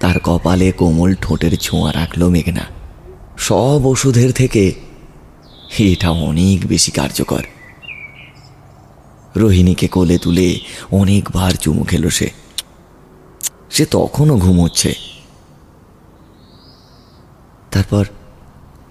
তার 0.00 0.20
কপালে 0.20 0.72
কোমল 0.72 1.14
ঠোঁটের 1.14 1.56
ছোঁয়া 1.56 1.92
রাখল 1.92 2.28
মেঘনা। 2.28 2.66
সব 3.38 3.86
ওষুধের 3.86 4.32
থেকে 4.32 4.74
এটা 5.78 6.10
অনেক 6.10 6.66
বেশি 6.66 6.90
কার্যকর। 6.90 7.42
রোহিণীকে 9.36 9.88
কোলে 9.88 10.18
তুলে 10.18 10.60
অনেকবার 10.90 11.50
চুমু 11.50 11.84
খেলো 11.84 12.10
সে। 12.10 12.28
সে 13.70 13.84
তখনও 13.90 14.36
ঘুমোচ্ছে। 14.36 14.94
তারপর 17.70 18.04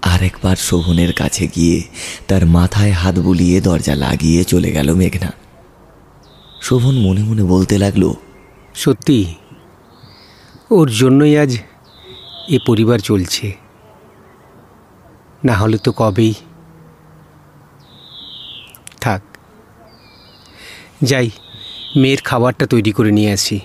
আরেকবার 0.02 0.56
শোভনের 0.56 1.12
কাছে 1.12 1.48
গিয়ে 1.56 1.82
তার 2.28 2.46
মাথায় 2.46 2.92
হাত 2.92 3.18
বুলিয়ে 3.18 3.60
দরজা 3.60 3.94
লাগিয়ে 3.94 4.44
চলে 4.44 4.70
গেল 4.72 4.94
মেঘনা। 4.94 5.32
শোভন 6.62 6.94
মনে 6.94 7.22
মনে 7.22 7.44
বলতে 7.44 7.78
লাগল, 7.78 8.04
সত্যি, 8.74 9.18
ওর 10.70 10.88
জন্যই 10.90 11.34
আজ 11.38 11.52
এ 12.48 12.58
পরিবার 12.66 12.98
চলছে। 12.98 13.46
না 15.44 15.54
হলে 15.54 15.78
তো 15.78 15.92
কবেই 15.92 16.34
থাক 19.00 19.22
যাই, 21.02 21.30
মেয়ের 21.96 22.18
খাবারটা 22.24 22.66
তৈরি 22.66 22.92
করে 22.92 23.10
নিয়ে 23.10 23.32
আসি। 23.32 23.60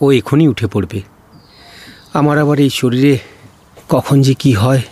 ও 0.00 0.12
এখনই 0.12 0.48
উঠে 0.48 0.66
পড়বে। 0.66 1.00
আমার 2.12 2.38
আবার 2.38 2.60
এই 2.60 2.70
শরীরে 2.70 3.18
কখন 3.88 4.22
যে 4.22 4.34
কি 4.34 4.52
হয়। 4.52 4.82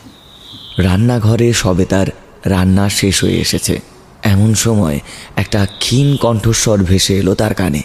রান্নাঘরে 0.79 1.53
সবে 1.53 1.85
তার 1.85 2.07
রান্না 2.45 2.89
শেষ 2.89 3.25
হয়ে 3.25 3.39
এসেছে। 3.39 3.81
এমন 4.23 4.55
সময় 4.55 5.01
একটা 5.37 5.67
ক্ষীণ 5.79 6.17
কণ্ঠস্বর 6.17 6.79
ভেসে 6.79 7.19
এলো 7.19 7.35
তার 7.35 7.55
কানে। 7.55 7.83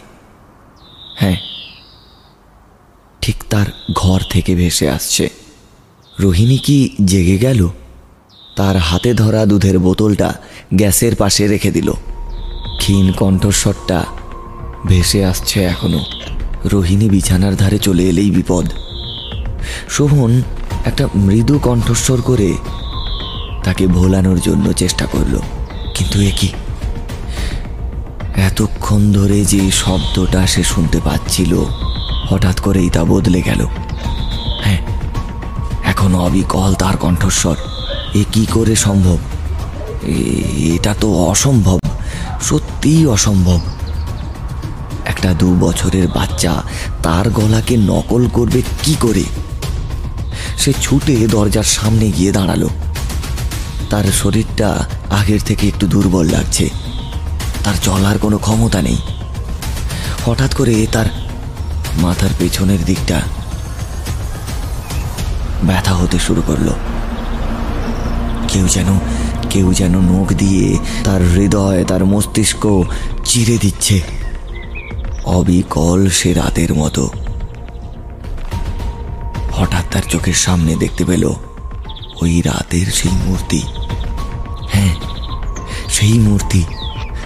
হ্যাঁ 1.16 1.36
ঠিক 3.22 3.36
তার 3.50 3.66
ঘর 3.94 4.20
থেকে 4.30 4.56
ভেসে 4.56 4.90
আসছে। 4.90 5.30
রোহিণী 6.20 6.58
কি 6.58 6.96
জেগে 7.06 7.38
গেল? 7.38 7.70
তার 8.56 8.78
হাতে 8.78 9.14
ধরা 9.14 9.46
দুধের 9.46 9.80
বোতলটা 9.80 10.34
গ্যাসের 10.74 11.16
পাশে 11.16 11.48
রেখে 11.48 11.72
দিল। 11.72 11.92
ক্ষীণ 12.86 13.12
কণ্ঠস্বরটা 13.12 14.06
ভেসে 14.86 15.26
আসছে 15.26 15.64
এখনও। 15.64 16.00
রোহিণী 16.66 17.10
বিছানার 17.10 17.56
ধারে 17.56 17.80
চলে 17.80 18.04
এলেই 18.04 18.32
বিপদ। 18.32 18.66
শোভন 19.90 20.42
একটা 20.86 21.08
মৃদু 21.16 21.60
কণ্ঠস্বর 21.60 22.22
করে 22.22 22.54
তাকে 23.64 23.88
ভোলানোর 23.88 24.40
জন্য 24.40 24.74
চেষ্টা 24.74 25.06
করল। 25.06 25.40
কিন্তু 25.96 26.22
এ 26.22 26.32
কি? 26.40 26.50
এতক্ষণ 28.36 29.14
ধরে 29.14 29.46
যে 29.46 29.72
শব্দটা 29.72 30.48
সে 30.48 30.64
শুনতে 30.64 31.00
পাচ্ছিল, 31.06 31.64
হঠাৎ 32.30 32.60
করেই 32.60 32.90
তা 32.90 33.04
বদলে 33.04 33.42
গেল। 33.42 33.66
হ্যাঁ 34.62 34.82
এখন 35.84 36.16
অবিকল 36.16 36.74
তার 36.74 36.98
কণ্ঠস্বর। 36.98 37.56
এ 38.14 38.24
কি 38.32 38.46
করে 38.46 38.76
সম্ভব? 38.76 39.18
এটা 40.76 40.96
তো 41.02 41.14
অসম্ভব, 41.14 41.80
সত্যিই 42.42 43.06
অসম্ভব। 43.06 43.60
একটা 45.06 45.34
দু 45.34 45.58
বছরের 45.60 46.08
বাচ্চা, 46.08 46.64
তার 47.04 47.30
গলাকে 47.30 47.78
নকল 47.78 48.28
করবে 48.28 48.62
কি 48.84 48.96
করে? 49.00 49.24
সে 50.58 50.74
ছুটে 50.82 51.28
দরজার 51.28 51.64
সামনে 51.64 52.12
গিয়ে 52.12 52.32
দাঁড়াল। 52.32 52.68
তার 53.90 54.04
শরীরটা 54.04 54.86
আগের 55.10 55.40
থেকে 55.46 55.68
একটু 55.68 55.88
দুর্বল 55.88 56.26
লাগছে। 56.26 56.70
তার 57.64 57.74
চলার 57.82 58.20
কোনো 58.20 58.38
ক্ষমতা 58.38 58.82
নেই। 58.82 58.98
হঠাৎ 60.26 60.56
করে 60.56 60.88
তার 60.92 61.06
মাথার 61.98 62.30
পেছনের 62.40 62.86
দিকটা 62.86 63.22
ব্যথা 65.64 65.96
হতে 65.96 66.20
শুরু 66.20 66.42
করল। 66.48 66.70
কেউ 68.48 68.68
যেন 68.68 69.00
কেউ 69.56 69.74
যেন 69.74 70.00
নখ 70.02 70.34
দিয়ে 70.34 70.78
তার 71.04 71.22
হৃদয়, 71.22 71.86
তার 71.86 72.06
মস্তিষ্ক 72.06 72.84
চিরে 73.26 73.58
দিচ্ছে। 73.58 74.02
অবিকল 75.26 76.10
সে 76.10 76.34
রাতের 76.34 76.74
মতো। 76.74 77.10
হঠাৎ 79.52 79.86
তার 79.94 80.02
চোখের 80.10 80.34
সামনে 80.34 80.76
দেখতে 80.76 81.06
পেল 81.06 81.34
ওই 82.22 82.42
রাতের 82.42 82.86
সেই 82.86 83.12
মূর্তি। 83.26 83.62
হ্যাঁ 84.70 84.96
সেই 85.90 86.20
মূর্তি। 86.20 86.64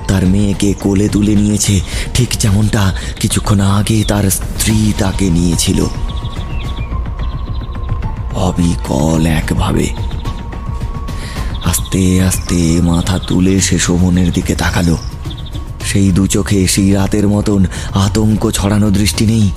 তার 0.07 0.25
মেয়েকে 0.25 0.73
কোলে 0.73 1.09
তুলে 1.09 1.35
নিয়েছে, 1.35 1.79
ঠিক 2.13 2.29
যেমনটা 2.39 2.95
কিছুক্ষণ 3.19 3.59
আগে 3.59 4.03
তার 4.03 4.29
স্ত্রী 4.29 4.93
তাকে 4.97 5.29
নিয়েছিল। 5.29 5.85
অবিকল 8.33 9.25
একভাবে 9.25 10.08
আস্তে 11.69 12.23
আস্তে 12.23 12.81
মাথা 12.81 13.19
তুলে 13.19 13.61
সে 13.61 13.79
শোভনের 13.79 14.31
দিকে 14.31 14.55
তাকালো। 14.55 14.97
সেই 15.85 16.11
দু 16.11 16.27
চোখে 16.27 16.67
সেই 16.67 16.91
রাতের 16.91 17.27
মতন 17.27 17.65
আতঙ্ক 17.93 18.51
ছড়ানো 18.51 18.91
দৃষ্টি 18.91 19.25
নেই। 19.25 19.49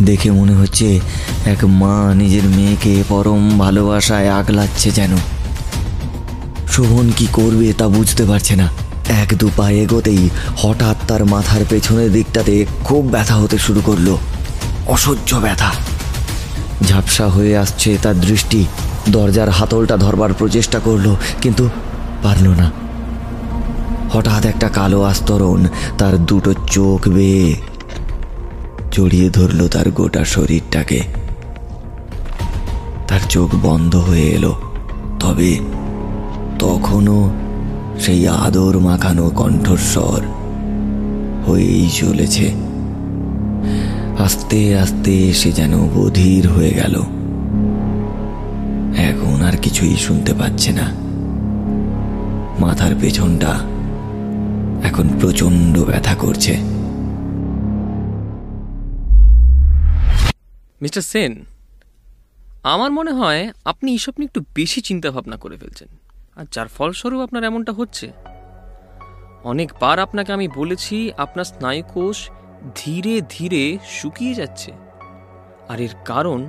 দেখে 0.00 0.30
মনে 0.30 0.52
হচ্ছে 0.52 1.00
এক 1.44 1.64
মা 1.64 2.14
নিজের 2.14 2.44
মেয়েকে 2.44 3.04
পরম 3.08 3.58
ভালোবাসায় 3.58 4.30
আগলাচ্ছে 4.30 4.90
যেন। 4.90 5.10
শোভন 6.72 7.12
কি 7.16 7.26
করবে 7.32 7.72
তা 7.72 7.88
বুঝতে 7.88 8.24
পারছে 8.24 8.56
না। 8.56 8.68
এক 9.08 9.28
দু 9.38 9.50
পা 9.56 9.70
এগোতেই 9.70 10.28
হঠাৎ 10.56 10.96
তার 11.08 11.24
মাথার 11.24 11.60
পেছনের 11.68 12.12
দিকটাতে 12.12 12.66
খুব 12.84 13.02
ব্যথা 13.04 13.34
হতে 13.34 13.58
শুরু 13.58 13.80
করল। 13.84 14.16
অসহ্য 14.86 15.34
ব্যথা। 15.36 15.70
ঝাপসা 16.86 17.26
হয়ে 17.26 17.56
আসছে 17.56 17.98
তার 18.02 18.20
দৃষ্টি। 18.20 18.64
দরজার 19.08 19.48
হাতলটা 19.48 19.96
ধরবার 19.96 20.32
প্রচেষ্টা 20.32 20.78
করল, 20.78 21.14
কিন্তু 21.40 21.68
পারল 22.22 22.48
না। 22.48 22.70
হঠাৎ 24.10 24.46
একটা 24.46 24.68
কালো 24.68 25.02
আস্তরণ 25.02 25.66
তার 25.98 26.24
দুটো 26.24 26.54
চোখ 26.66 27.08
বেয়ে 27.08 27.56
জড়িয়ে 28.92 29.30
ধরলো 29.30 29.68
তার 29.68 29.90
গোটা 29.90 30.24
শরীরটাকে। 30.24 31.00
তার 33.08 33.20
চোখ 33.28 33.54
বন্ধ 33.62 33.96
হয়ে 33.96 34.28
এলো, 34.28 34.54
তবে 35.20 35.58
তখনও 36.58 37.30
সেই 38.00 38.28
আদর 38.28 38.78
মাখানো 38.78 39.30
কণ্ঠস্বর 39.30 40.22
হয়েই 41.46 41.90
চলেছে। 41.90 42.52
আস্তে 44.18 44.78
আস্তে 44.78 45.32
সে 45.32 45.52
যেন 45.52 45.88
বধির 45.94 46.48
হয়ে 46.48 46.70
গেল। 46.70 47.02
এখন 49.08 49.38
আর 49.48 49.56
কিছুই 49.64 49.96
শুনতে 50.06 50.32
পাচ্ছে 50.40 50.70
না। 50.78 50.86
মাথার 52.62 52.92
পেছনটা 53.00 53.52
এখন 54.88 55.06
প্রচণ্ড 55.20 55.74
ব্যথা 55.88 56.14
করছে। 56.14 56.54
মিস্টার 60.82 61.04
সেন, 61.12 61.32
আমার 62.74 62.90
মনে 62.98 63.12
হয় 63.20 63.42
আপনি 63.64 63.88
এইসব 63.96 64.14
নিয়ে 64.18 64.30
একটু 64.30 64.40
বেশি 64.58 64.80
চিন্তা 64.88 65.08
ভাবনা 65.14 65.36
করে 65.36 65.56
ফেলছেন, 65.60 65.90
আর 66.38 66.44
যার 66.54 66.68
ফলস্বরূপ 66.76 67.20
আপনার 67.26 67.42
এমনটা 67.50 67.72
হচ্ছে। 67.72 68.06
অনেকবার 69.44 69.96
আপনাকে 70.06 70.30
আমি 70.36 70.46
বলেছি, 70.60 70.96
আপনার 71.24 71.46
স্নায়ুকোষ 71.52 72.18
ধীরে 72.80 73.14
ধীরে 73.34 73.62
শুকিয়ে 73.98 74.34
যাচ্ছে, 74.34 74.70
আর 75.70 75.78
এর 75.86 75.94
কারণ 76.10 76.40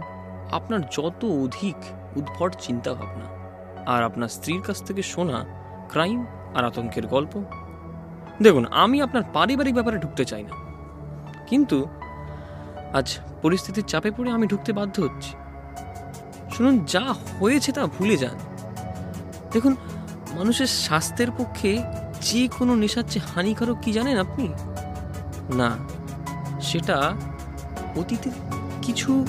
আপনার 0.57 0.81
যত 0.97 1.21
অধিক 1.45 1.77
উদ্ভট 2.15 2.55
চিন্তা 2.59 2.93
ভাবনা 2.93 3.27
আর 3.91 4.03
আপনার 4.03 4.27
স্ত্রীর 4.27 4.61
কাছ 4.61 4.83
থেকে 4.83 5.03
শোনা 5.03 5.45
ক্রাইম 5.89 6.25
আর 6.55 6.65
আতঙ্কের 6.65 7.07
গল্প। 7.07 7.43
দেখুন, 8.41 8.65
আমি 8.71 9.01
আপনার 9.01 9.23
পারিবারিক 9.33 9.73
ব্যাপারে 9.73 9.97
ঢুকতে 9.97 10.25
চাই 10.25 10.43
না। 10.43 10.49
কিন্তু 11.47 11.85
আজ 12.93 13.19
পরিস্থিতির 13.41 13.83
চাপে 13.83 14.11
পড়ে 14.11 14.31
আমি 14.31 14.47
ঢুকতে 14.47 14.73
বাধ্য 14.73 15.01
হচ্ছি। 15.01 15.33
শুনুন, 16.51 16.85
যা 16.85 17.13
হয়েছে 17.39 17.71
তা 17.71 17.85
ভুলে 17.85 18.17
যান। 18.17 18.37
দেখুন, 19.51 19.75
মানুষের 20.35 20.67
স্বাস্থ্যের 20.67 21.31
পক্ষে 21.31 21.83
যে 22.21 22.47
কোনো 22.59 22.75
নেশার 22.75 23.03
চেয়ে 23.09 23.25
হানিকারক 23.35 23.77
কি 23.81 23.91
জানেন 23.91 24.19
আপনি? 24.19 24.47
না, 25.55 25.77
সেটা 26.61 27.13
অতীতের 27.95 28.31
কিছু 28.81 29.25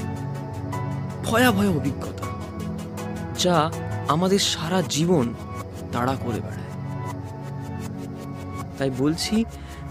ভয়াবহ 1.24 1.76
অভিজ্ঞতা। 1.76 2.31
যা 3.42 3.56
আমাদের 4.08 4.40
সারা 4.52 4.80
জীবন 4.88 5.26
তাড়া 5.92 6.14
করে 6.24 6.40
বেড়ায়। 6.46 6.72
তাই 8.78 8.90
বলছি, 8.98 9.34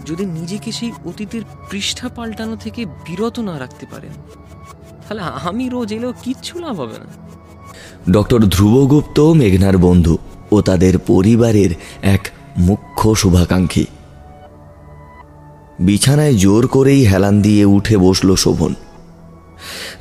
যদি 0.06 0.24
নিজেকে 0.38 0.70
সেই 0.72 0.92
অতীতের 1.04 1.42
পৃষ্ঠা 1.70 2.08
পাল্টানো 2.08 2.56
থেকে 2.56 2.82
বিরত 3.06 3.36
না 3.48 3.54
রাখতে 3.58 3.84
পারেন, 3.92 4.14
তাহলে 5.02 5.22
আমি 5.48 5.64
রোজ 5.68 5.90
এলেও 5.92 6.12
কিচ্ছু 6.22 6.54
লাভ 6.58 6.76
হবে 6.80 6.96
না। 6.98 7.08
ডক্টর 8.10 8.40
ধ্রুবগুপ্ত, 8.44 9.18
মেঘনার 9.40 9.76
বন্ধু 9.78 10.14
ও 10.50 10.56
তাদের 10.60 10.94
পরিবারের 11.06 11.70
এক 12.14 12.22
মুখ্য 12.58 13.02
শুভাকাঙ্ক্ষী। 13.14 13.84
বিছানায় 15.78 16.34
জোর 16.34 16.64
করেই 16.66 17.02
হেলান 17.06 17.36
দিয়ে 17.42 17.64
উঠে 17.76 17.96
বসল 17.96 18.28
শোভন। 18.34 18.72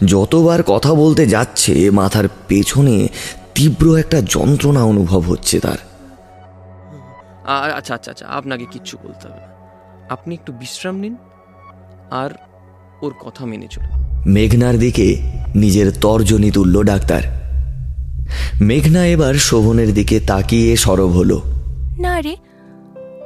যতবার 0.06 0.60
কথা 0.64 0.92
বলতে 0.94 1.24
যাচ্ছে, 1.28 1.74
মাথার 1.92 2.28
পেছনে 2.48 2.96
তীব্র 3.62 3.96
একটা 3.96 4.22
যন্ত্রণা 4.22 4.84
অনুভব 4.84 5.20
হচ্ছে 5.20 5.60
তার। 5.60 5.78
আচ্ছা 7.76 7.94
আচ্ছা 7.94 8.12
আচ্ছা 8.12 8.28
আপনাকে 8.28 8.66
কিচ্ছু 8.72 8.98
বলতে 9.04 9.28
হবে 9.28 9.40
না। 9.40 9.48
আপনি 10.10 10.36
একটু 10.36 10.54
বিশ্রাম 10.54 10.96
নিন 10.96 11.16
আর 12.12 12.30
ওর 13.02 13.14
কথা 13.20 13.46
মেনে 13.46 13.68
চলুন। 13.68 13.90
মেঘনার 14.26 14.78
দিকে 14.78 15.22
নিজের 15.56 15.92
তর্জনী 16.02 16.52
তুলল 16.52 16.84
ডাক্তার। 16.84 17.22
মেঘনা 18.62 19.06
এবার 19.06 19.34
শোভনের 19.34 19.94
দিকে 19.94 20.20
তাকিয়ে 20.20 20.78
সরব 20.78 21.12
হলো। 21.12 21.42
না 22.00 22.22
রে 22.22 22.36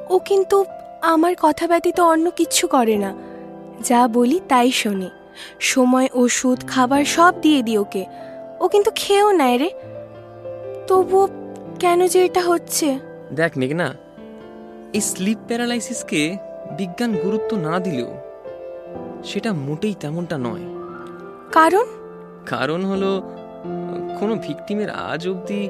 ও 0.09 0.19
কিন্তু 0.19 0.65
আমার 1.01 1.33
কথা 1.41 1.67
ব্যতীত 1.67 1.99
অন্য 1.99 2.31
কিচ্ছু 2.31 2.67
করে 2.67 2.97
না। 2.97 3.13
যা 3.83 4.07
বলি 4.07 4.39
তাই 4.49 4.71
শোনে। 4.71 5.09
সময় 5.59 6.07
ওষুধ 6.13 6.67
খাবার 6.67 7.05
সব 7.05 7.33
দিয়ে 7.41 7.61
দিই 7.61 7.77
ওকে। 7.77 8.05
ও 8.59 8.67
কিন্তু 8.67 8.91
খেয়েও 8.95 9.31
নেয় 9.31 9.57
রে। 9.57 9.94
তবুও 10.87 11.27
কেন 11.79 12.07
যে 12.07 12.25
এটা 12.25 12.41
হচ্ছে? 12.41 12.99
দেখ 13.33 13.57
মেঘনা 13.57 13.93
এই 14.93 15.01
স্লিপ 15.01 15.37
প্যারালাইসিসকে 15.47 16.37
বিজ্ঞান 16.77 17.15
গুরুত্ব 17.15 17.57
না 17.57 17.79
দিলেও 17.79 18.17
সেটা 19.23 19.53
মোটেই 19.53 19.95
তেমনটা 19.99 20.37
নয়। 20.37 20.61
কারণ? 21.51 21.85
কারণ 22.45 22.85
হলো 22.85 23.21
কোনো 24.19 24.35
ভিকটিমের 24.35 24.89
আজ 24.89 25.27
অবধি 25.27 25.69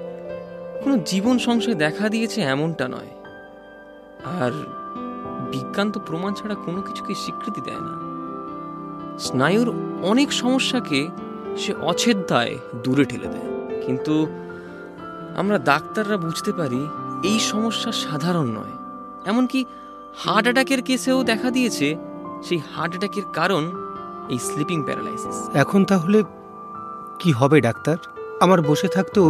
কোনো 0.84 0.97
জীবন 0.97 1.38
সংশয় 1.38 1.73
দেখা 1.73 2.10
দিয়েছে 2.10 2.41
এমনটা 2.41 2.88
নয়। 2.88 3.10
আর 4.41 4.51
বিজ্ঞান 5.51 5.91
তো 5.91 5.99
প্রমাণ 5.99 6.34
ছাড়া 6.34 6.56
কোনো 6.56 6.82
কিছুকে 6.82 7.15
স্বীকৃতি 7.15 7.62
দেয় 7.62 7.80
না। 7.80 8.06
স্নায়ুর 9.19 9.73
অনেক 10.04 10.34
সমস্যাকে 10.34 11.08
সে 11.58 11.73
অছেদ্যায় 11.82 12.58
দূরে 12.84 13.06
ঠেলে 13.06 13.28
দেয়। 13.28 13.82
কিন্তু 13.86 14.28
আমরা 15.38 15.58
ডাক্তাররা 15.60 16.17
বুঝতে 16.17 16.52
পারি 16.52 16.82
এই 17.24 17.39
সমস্যা 17.39 17.91
সাধারণ 17.91 18.48
নয়। 18.48 18.74
এমনকি 19.26 19.65
হার্ট 20.17 20.43
অ্যাটাকের 20.43 20.82
কেসেও 20.82 21.24
দেখা 21.24 21.50
দিয়েছে 21.52 21.95
সেই 22.43 22.60
হার্ট 22.74 22.91
অ্যাটাকের 22.91 23.26
কারণ 23.34 23.63
এই 24.30 24.39
স্লিপিং 24.39 24.84
প্যারালাইসিস। 24.84 25.38
এখন 25.54 25.86
তাহলে 25.86 26.24
কি 27.19 27.32
হবে 27.32 27.62
ডাক্তার? 27.62 27.98
আমার 28.39 28.62
বসে 28.62 28.88
থাকতেও 28.88 29.30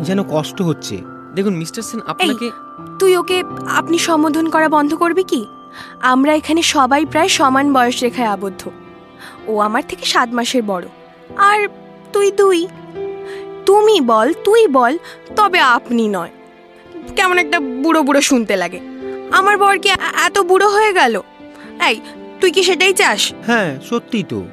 যেন 0.00 0.22
কষ্ট 0.30 0.62
হচ্ছে। 0.62 0.96
দেখুন 1.34 1.54
মিস্টার 1.54 1.82
সেন 1.82 2.00
আপনাকে 2.06 2.50
তুই 2.98 3.16
ওকে 3.16 3.44
আপনি 3.66 3.98
সম্বোধন 3.98 4.46
করা 4.50 4.68
বন্ধ 4.68 4.94
করবি 4.94 5.24
কি? 5.24 5.46
আমরা 6.00 6.34
এখানে 6.34 6.62
সবাই 6.62 7.06
প্রায় 7.06 7.28
সমান 7.28 7.72
বয়স 7.72 8.02
রেখায় 8.02 8.28
আবদ্ধ। 8.28 8.62
ও 9.46 9.58
আমার 9.58 9.82
থেকে 9.88 10.04
সাত 10.04 10.28
মাসের 10.28 10.62
বড়। 10.62 10.86
আর 11.36 11.68
তুই 12.12 12.30
দুই 12.30 12.66
তুমি 13.66 14.00
বল 14.00 14.32
তুই 14.44 14.66
বল 14.66 14.98
তবে 15.36 15.60
আপনি 15.60 16.08
নয়। 16.08 16.30
কেমন 17.16 17.38
একটা 17.38 17.60
বুড়ো 17.60 18.02
বুড়ো 18.02 18.20
শুনতে 18.20 18.56
লাগে। 18.56 18.80
আমার 19.30 19.58
বর 19.58 19.78
কি 19.78 19.88
এত 20.26 20.38
বুড়ো 20.38 20.68
হয়ে 20.68 20.92
গেল? 20.92 21.20
এই 21.88 22.00
তুই 22.40 22.50
কি 22.50 22.62
সেটাই 22.62 22.92
চাস? 22.92 23.32
হ্যাঁ 23.46 23.80
সত্যিই 23.80 24.22
তো। 24.22 24.44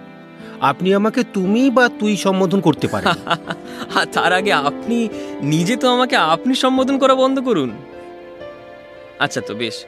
আপনি 0.62 0.94
আমাকে 0.94 1.24
তুমি 1.34 1.70
বা 1.70 1.90
তুই 2.00 2.18
সম্বোধন 2.18 2.62
করতে 2.62 2.88
পারেন। 2.88 3.12
আর 3.96 4.06
তার 4.06 4.34
আগে 4.34 4.54
আপনি 4.54 5.10
নিজে 5.42 5.76
তো 5.76 5.90
আমাকে 5.90 6.16
আপনি 6.16 6.56
সম্বোধন 6.56 6.98
করা 6.98 7.16
বন্ধ 7.16 7.40
করুন। 7.40 7.72
আচ্ছা 9.20 9.42
তো 9.42 9.54
বেশ। 9.56 9.86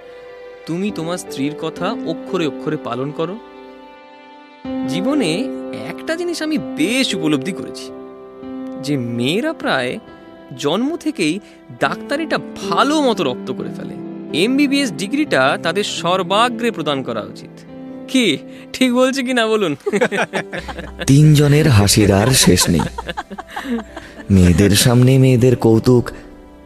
তুমি 0.66 0.92
তোমার 0.92 1.18
স্ত্রীর 1.18 1.56
কথা 1.62 1.96
অক্ষরে 2.08 2.48
অক্ষরে 2.48 2.78
পালন 2.78 3.12
করো। 3.12 3.38
জীবনে 4.88 5.50
একটা 5.90 6.16
জিনিস 6.16 6.42
আমি 6.42 6.58
বেশ 6.58 7.16
উপলব্ধি 7.16 7.52
করেছি। 7.52 7.92
যে 8.84 8.98
মেয়েরা 8.98 9.54
প্রায় 9.54 10.00
জন্ম 10.58 10.98
থেকেই 10.98 11.40
ডাক্তারিটা 11.80 12.38
ভালো 12.38 13.02
মতো 13.02 13.24
রপ্ত 13.24 13.52
করে 13.52 13.70
ফেলে। 13.76 13.94
এমবিবিএস 14.44 14.92
ডিগ্রিটা 14.92 15.58
তাদের 15.64 15.84
সর্বাগ্রে 15.84 16.72
প্রদান 16.72 17.04
করা 17.04 17.22
উচিত। 17.22 17.50
কি? 18.08 18.38
ঠিক 18.74 18.94
বলছি 18.94 19.24
কি 19.24 19.34
না 19.34 19.48
বলুন? 19.48 19.76
তিনজনের 21.08 21.68
হাসির 21.68 22.14
আর 22.14 22.28
শেষ 22.28 22.70
নেই। 22.70 22.82
মেয়েদের 24.32 24.70
সামনে 24.70 25.18
মেয়েদের 25.18 25.56
কৌতুক 25.56 26.10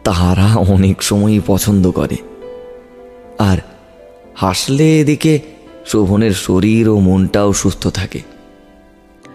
তাহারা 0.04 0.54
অনেক 0.54 1.02
সময়ই 1.02 1.40
পছন্দ 1.46 1.90
করে। 1.90 2.16
আর 3.38 3.58
হাসলে 4.34 5.00
এদিকে 5.00 5.40
শোভনের 5.86 6.32
শরীর 6.32 6.88
ও 6.88 6.98
মনটাও 6.98 7.52
সুস্থ 7.52 7.86
থাকে। 7.86 8.20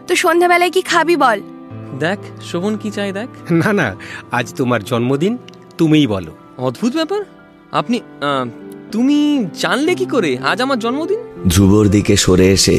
তো 0.08 0.16
সন্ধ্যাবেলায় 0.16 0.72
কি 0.72 0.82
খাবি 0.82 1.16
বল? 1.16 1.42
দেখ 2.04 2.20
শোভন 2.50 2.74
কি 2.82 2.90
চাই 2.98 3.12
দেখ? 3.20 3.30
না 3.62 3.70
না 3.80 3.88
আজ 4.38 4.46
তোমার 4.60 4.82
জন্মদিন 4.90 5.34
তুমিই 5.80 6.08
বলো। 6.08 6.32
অদ্ভুত 6.68 6.92
ব্যাপার। 7.00 7.22
আপনি 7.72 7.98
তুমি 8.92 9.18
জানলে 9.62 9.94
কি 10.00 10.06
করে? 10.06 10.32
আজ 10.52 10.58
আমার 10.66 10.80
জন্মদিন? 10.80 11.22
ধ্রুবর 11.52 11.86
দিকে 11.96 12.16
সরে 12.26 12.48
এসে 12.58 12.78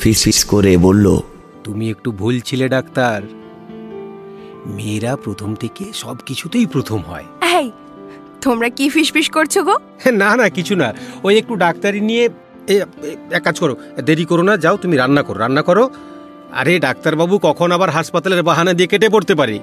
ফিস 0.00 0.18
ফিস 0.24 0.40
করে 0.52 0.72
বলল 0.86 1.06
তুমি 1.64 1.84
একটু 1.94 2.08
ভুল 2.20 2.34
ছিলে 2.48 2.66
ডাক্তার। 2.68 3.18
মেয়েরা 4.76 5.12
প্রথম 5.24 5.50
থেকে 5.62 5.84
সব 6.02 6.16
কিছুতেই 6.28 6.66
প্রথম 6.66 7.00
হয়। 7.10 7.26
এই 7.58 7.66
তোমরা 8.44 8.68
কি 8.68 8.84
ফিসফিস 8.94 9.28
করছ 9.36 9.54
গো? 9.68 9.74
না 10.22 10.30
না 10.40 10.46
কিছু 10.56 10.74
না। 10.82 10.88
ওই 11.26 11.34
একটু 11.40 11.54
ডাক্তারি 11.64 12.00
নিয়ে 12.10 12.24
এক 13.36 13.42
কাজ 13.46 13.56
করো 13.62 13.74
দেরি 14.08 14.24
করো 14.30 14.42
না 14.48 14.54
যাও 14.64 14.76
তুমি 14.82 14.94
রান্না 15.02 15.22
করো 15.26 15.38
রান্না 15.44 15.62
করো। 15.62 15.84
আরে 16.54 16.78
ডাক্তারবাবু 16.78 17.38
কখন 17.42 17.72
আবার 17.72 17.90
হাসপাতালের 17.90 18.42
বাহানা 18.42 18.72
দিয়ে 18.72 18.86
কেটে 18.86 19.08
পড়তে 19.08 19.34
পারি? 19.34 19.60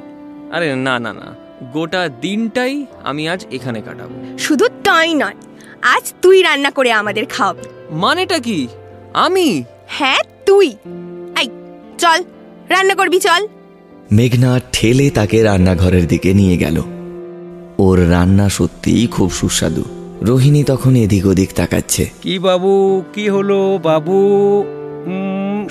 আরে 0.51 0.75
না 0.75 0.99
না 0.99 1.13
না। 1.13 1.35
গোটা 1.73 2.09
দিনটাই 2.21 2.85
আমি 3.03 3.29
আজ 3.29 3.45
এখানে 3.51 3.81
কাটাবো। 3.81 4.37
শুধু 4.37 4.67
তাই 4.83 5.13
নয় 5.13 5.33
আজ 5.81 6.13
তুই 6.21 6.41
রান্না 6.41 6.71
করে 6.71 6.91
আমাদের 6.91 7.25
খাওয়াবি। 7.25 7.61
মানেটা 7.91 8.39
কি? 8.39 8.67
আমি? 9.13 9.63
হ্যাঁ 9.87 10.19
তুই। 10.45 10.67
এই 11.41 11.49
চল 11.97 12.23
রান্না 12.69 12.93
করবি 12.93 13.19
চল। 13.19 13.47
মেঘনা 14.11 14.59
ঠেলে 14.71 15.09
তাকে 15.09 15.43
রান্নাঘরের 15.43 16.07
দিকে 16.07 16.33
নিয়ে 16.33 16.57
গেল। 16.57 16.81
ওর 17.77 18.11
রান্না 18.11 18.49
সত্যিই 18.49 19.07
খুব 19.07 19.31
সুস্বাদু। 19.31 19.83
রোহিণী 20.21 20.63
তখন 20.63 20.95
এদিক 20.95 21.25
ওদিক 21.25 21.49
তাকাচ্ছে। 21.55 22.09
কি 22.21 22.39
বাবু 22.39 23.03
কি 23.13 23.29
হলো 23.29 23.79
বাবু? 23.83 24.63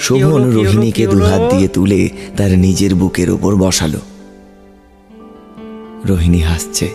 শোভন 0.00 0.50
রোহিণীকে 0.50 1.06
দুহাত 1.06 1.54
দিয়ে 1.54 1.68
তুলে 1.68 2.08
তার 2.36 2.50
নিজের 2.50 2.94
বুকের 2.94 3.30
ওপর 3.30 3.56
বসালো। 3.56 3.98
রোহিণী 6.04 6.38
হাসছে। 6.38 6.90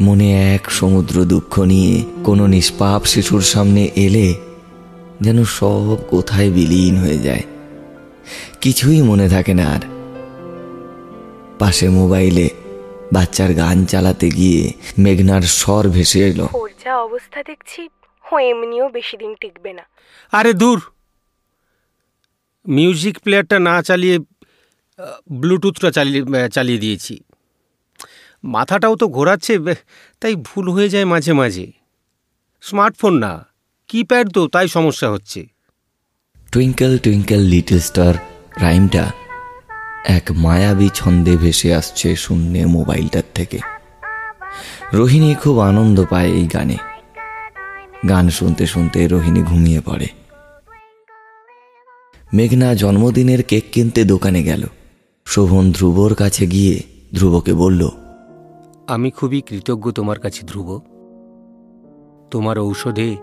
মনে 0.00 0.54
এক 0.54 0.70
সমুদ্র 0.70 1.24
দুঃখ 1.24 1.58
নিয়ে 1.58 2.04
কোনো 2.24 2.46
নিষ্পাপ 2.46 3.04
শিশুর 3.04 3.40
সামনে 3.40 3.90
এলে 3.96 4.34
যেন 5.20 5.44
সব 5.44 5.96
কোথায় 6.10 6.50
বিলীন 6.50 6.96
হয়ে 6.96 7.18
যায়। 7.18 7.42
কিছুই 8.60 9.02
মনে 9.02 9.28
থাকে 9.28 9.54
না 9.54 9.70
আর। 9.70 9.80
পাশে 11.58 11.88
মোবাইলে 11.88 12.50
বাচ্চার 13.12 13.54
গান 13.54 13.84
চালাতে 13.84 14.30
গিয়ে 14.30 14.72
মেঘনার 14.98 15.42
স্বর 15.42 15.88
ভেসে 15.88 16.28
এলো। 16.28 16.48
যা 16.84 16.98
অবস্থা 16.98 17.42
দেখছি 17.42 17.88
ও 18.32 18.38
এমনিও 18.38 18.88
বেশি 18.88 19.16
দিন 19.16 19.34
টিকবে 19.40 19.72
না। 19.72 19.82
আরে 20.32 20.52
দূর! 20.52 20.91
মিউজিক 22.68 23.18
প্লেয়ারটা 23.18 23.58
না 23.58 23.82
চালিয়ে 23.82 24.18
ব্লুটুথটা 25.32 25.90
চালিয়ে 25.90 26.48
চালিয়ে 26.48 26.78
দিয়েছি। 26.78 27.20
মাথাটাও 28.44 28.96
তো 28.96 29.08
ঘোরাচ্ছে 29.08 29.58
তাই 30.20 30.34
ভুল 30.34 30.70
হয়ে 30.70 30.88
যায় 30.88 31.04
মাঝে 31.04 31.32
মাঝে। 31.32 31.72
স্মার্টফোন 32.60 33.18
না 33.18 33.46
কিপ্যাড 33.88 34.30
তো, 34.30 34.48
তাই 34.48 34.68
সমস্যা 34.68 35.10
হচ্ছে। 35.10 35.46
টুইঙ্কেল 36.52 36.98
টুইঙ্কেল 36.98 37.40
লিটল 37.40 37.78
স্টার 37.78 38.14
রাইমটা 38.60 39.10
এক 40.04 40.22
মায়াবী 40.32 40.88
ছন্দে 40.94 41.36
ভেসে 41.36 41.74
আসছে 41.74 42.16
শূন্যে 42.16 42.66
মোবাইলটার 42.66 43.22
থেকে। 43.34 43.58
রোহিণী 44.92 45.34
খুব 45.34 45.58
আনন্দ 45.58 46.04
পায় 46.10 46.30
এই 46.32 46.46
গানে। 46.46 46.76
গান 48.08 48.30
শুনতে 48.30 48.66
শুনতে 48.66 49.08
রোহিণী 49.08 49.42
ঘুমিয়ে 49.42 49.80
পড়ে। 49.80 50.21
মেঘনা 52.34 52.74
জন্মদিনের 52.74 53.42
কেক 53.42 53.64
কিনতে 53.72 54.04
দোকানে 54.04 54.42
গেল। 54.42 54.66
শোভন 55.26 55.72
ধ্রুবর 55.72 56.14
কাছে 56.14 56.46
গিয়ে 56.46 56.82
ধ্রুবকে 57.14 57.52
বলল 57.52 57.88
আমি 58.86 59.10
খুবই 59.10 59.40
কৃতজ্ঞ 59.40 59.90
তোমার 59.90 60.18
কাছে 60.18 60.46
ধ্রুব। 60.46 60.80
তোমার 62.30 62.58
ঔষধে 62.58 63.16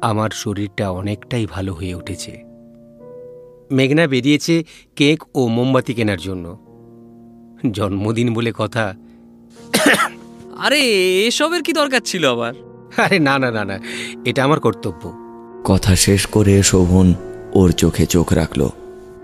আমার 0.00 0.30
শরীরটা 0.32 0.90
অনেকটাই 0.90 1.46
ভালো 1.46 1.72
হয়ে 1.72 1.94
উঠেছে। 1.94 2.32
মেঘনা 3.70 4.06
বেরিয়েছে 4.06 4.64
কেক 4.96 5.22
ও 5.34 5.48
মোমবাতি 5.48 5.94
কেনার 5.94 6.18
জন্য। 6.18 6.58
জন্মদিন 7.72 8.34
বলে 8.34 8.52
কথা। 8.58 8.94
আরে 10.58 10.80
এসবের 11.26 11.62
কি 11.62 11.72
দরকার 11.72 12.00
ছিল 12.04 12.30
আবার? 12.30 12.54
আরে 12.96 13.18
না 13.18 13.38
না 13.38 13.50
না 13.50 13.64
না 13.64 13.78
এটা 14.24 14.44
আমার 14.44 14.60
কর্তব্য। 14.60 15.12
কথা 15.64 15.96
শেষ 15.96 16.26
করে 16.26 16.62
শোভন 16.62 17.14
ওর 17.54 17.70
চোখে 17.72 18.06
চোখ 18.06 18.32
রাখল। 18.32 18.68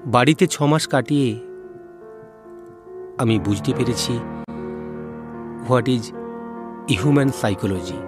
বাড়িতে 0.07 0.47
ছ 0.47 0.63
মাস 0.63 0.87
কাটিয়ে 0.87 1.41
আমি 3.19 3.39
বুঝতে 3.39 3.73
পেরেছি 3.79 4.13
what 5.69 5.89
is 5.89 6.13
human 6.91 7.31
psychology. 7.41 7.99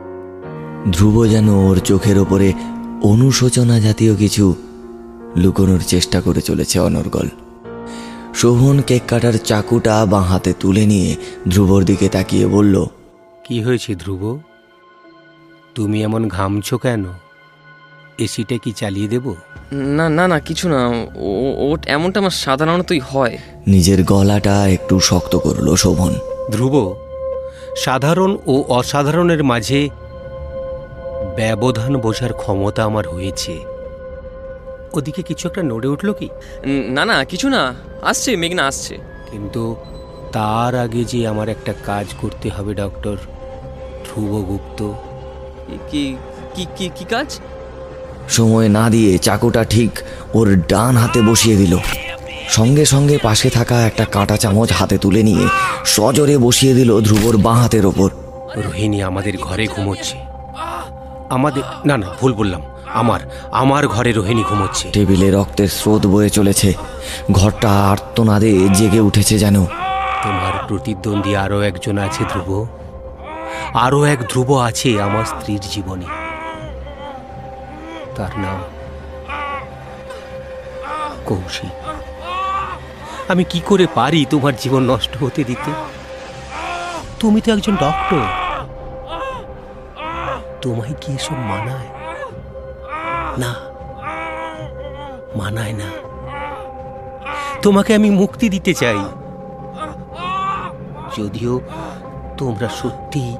Dhruv 0.92 1.26
যেন 1.26 1.48
ওর 1.48 1.76
চোখের 1.76 2.18
ওপরে 2.18 2.52
অনুশোচনা 3.02 3.80
জাতীয় 3.80 4.16
কিছু 4.16 4.54
লুকোনোর 5.36 5.78
চেষ্টা 5.78 6.20
করে 6.20 6.40
চলেছে 6.40 6.78
অনর্গল। 6.78 7.28
শোভন 8.34 8.80
কেক 8.80 9.02
কাটার 9.08 9.32
চাকুটা 9.32 10.06
বাঁ 10.06 10.22
হাতে 10.22 10.52
তুলে 10.60 10.86
নিয়ে 10.86 11.16
ধ্রুবর 11.50 11.84
দিকে 11.84 12.08
তাকিয়ে 12.08 12.46
বলল 12.46 12.86
কি 13.44 13.62
হয়েছে 13.62 13.94
ধ্রুব? 13.94 14.40
তুমি 15.74 16.02
এমন 16.02 16.28
ঘামছো 16.28 16.78
কেন? 16.78 17.04
এসিটা 18.18 18.58
কি 18.58 18.72
চালিয়ে 18.72 19.08
দেব? 19.08 19.34
না 19.72 20.08
না 20.08 20.28
না 20.28 20.40
কিছু 20.40 20.68
না। 20.68 20.88
ও- 21.14 21.72
ও 21.72 21.76
এমনটা 21.86 22.20
আমার 22.20 22.30
সাধারণতই 22.30 22.98
হয়। 22.98 23.38
নিজের 23.66 24.04
গলাটা 24.04 24.68
একটু 24.68 25.00
শক্ত 25.00 25.36
করল 25.36 25.74
শোভন। 25.74 26.14
ধ্রুব 26.50 26.96
সাধারণ 27.76 28.36
ও 28.46 28.64
অসাধারণের 28.68 29.44
মাঝে 29.44 29.88
ব্যবধান 31.36 31.96
বোঝার 31.96 32.32
ক্ষমতা 32.32 32.84
আমার 32.84 33.08
হয়েছে। 33.08 33.58
ওদিকে 34.94 35.22
কিছু 35.22 35.48
একটা 35.48 35.62
নড়ে 35.62 35.88
উঠল 35.88 36.12
কি? 36.12 36.28
না 36.88 37.04
না 37.04 37.24
কিছু 37.24 37.48
না। 37.48 37.74
আসছে 38.02 38.36
মেঘনা 38.36 38.66
আসছে। 38.66 38.98
কিন্তু 39.30 39.76
তার 40.32 40.74
আগে 40.74 41.04
যে 41.04 41.26
আমার 41.26 41.48
একটা 41.48 41.74
কাজ 41.86 42.06
করতে 42.20 42.48
হবে 42.48 42.74
ডক্টর 42.74 43.16
ধ্রুবগুপ্ত। 44.04 44.92
কি 45.90 46.16
কি 46.54 46.66
কি 46.76 46.90
কি 46.96 47.04
কাজ? 47.04 47.40
সময় 48.30 48.68
না 48.68 48.90
দিয়ে 48.90 49.18
চাকুটা 49.18 49.64
ঠিক 49.64 49.90
ওর 50.34 50.56
ডান 50.68 50.96
হাতে 50.96 51.22
বসিয়ে 51.22 51.56
দিল। 51.56 51.76
সঙ্গে 52.48 52.84
সঙ্গে 52.84 53.18
পাশে 53.18 53.50
থাকা 53.50 53.82
একটা 53.86 54.04
কাঁটা 54.04 54.36
চামচ 54.36 54.72
হাতে 54.72 54.98
তুলে 54.98 55.22
নিয়ে 55.22 55.48
সজোরে 55.84 56.38
বসিয়ে 56.38 56.74
দিল 56.74 57.00
ধ্রুবর 57.00 57.36
বাঁ 57.36 57.54
হাতের 57.54 57.86
ওপর। 57.86 58.10
রোহিণী 58.56 59.02
আমাদের 59.02 59.38
ঘরে 59.38 59.66
ঘুমোচ্ছে। 59.76 60.18
আমাদের 61.30 61.62
না 61.84 61.96
না 61.96 62.06
ভুল 62.20 62.32
বললাম। 62.32 62.62
আমার 62.94 63.20
আমার 63.52 63.88
ঘরে 63.88 64.12
রোহিণী 64.12 64.42
ঘুমোচ্ছে। 64.42 64.90
টেবিলে 64.92 65.30
রক্তের 65.30 65.68
স্রোত 65.68 66.06
বয়ে 66.06 66.30
চলেছে। 66.30 66.74
ঘরটা 67.32 67.70
আর্তনাদে 67.70 68.68
জেগে 68.74 69.00
উঠেছে 69.00 69.38
যেন। 69.38 69.54
তোমার 69.54 70.52
প্রতিদ্বন্দ্বী 70.68 71.34
আরও 71.34 71.60
একজন 71.60 71.98
আছে 71.98 72.24
ধ্রুব। 72.32 72.66
আরও 73.74 74.04
এক 74.04 74.18
ধ্রুব 74.30 74.58
আছে 74.58 75.02
আমার 75.02 75.24
স্ত্রীর 75.24 75.60
জীবনে। 75.70 76.29
তার 78.16 78.38
নাম 78.38 78.58
কৌশিক 81.26 81.70
আমি 83.30 83.44
কি 83.44 83.60
করে 83.66 83.86
পারি 83.94 84.26
তোমার 84.30 84.56
জীবন 84.56 84.82
নষ্ট 84.90 85.22
হতে 85.22 85.44
দিতে? 85.44 85.70
তুমি 87.20 87.40
তো 87.40 87.52
একজন 87.52 87.76
ডক্টর 87.76 88.22
তোমায় 90.62 90.94
কি 91.00 91.12
এসব 91.12 91.34
মানায়? 91.34 91.88
না 93.38 93.54
মানায় 95.36 95.72
না। 95.72 95.90
তোমাকে 97.62 97.94
আমি 97.94 98.10
মুক্তি 98.10 98.48
দিতে 98.48 98.74
চাই। 98.74 98.98
যদিও 101.18 101.60
তোমরা 102.38 102.68
সত্যি 102.68 103.36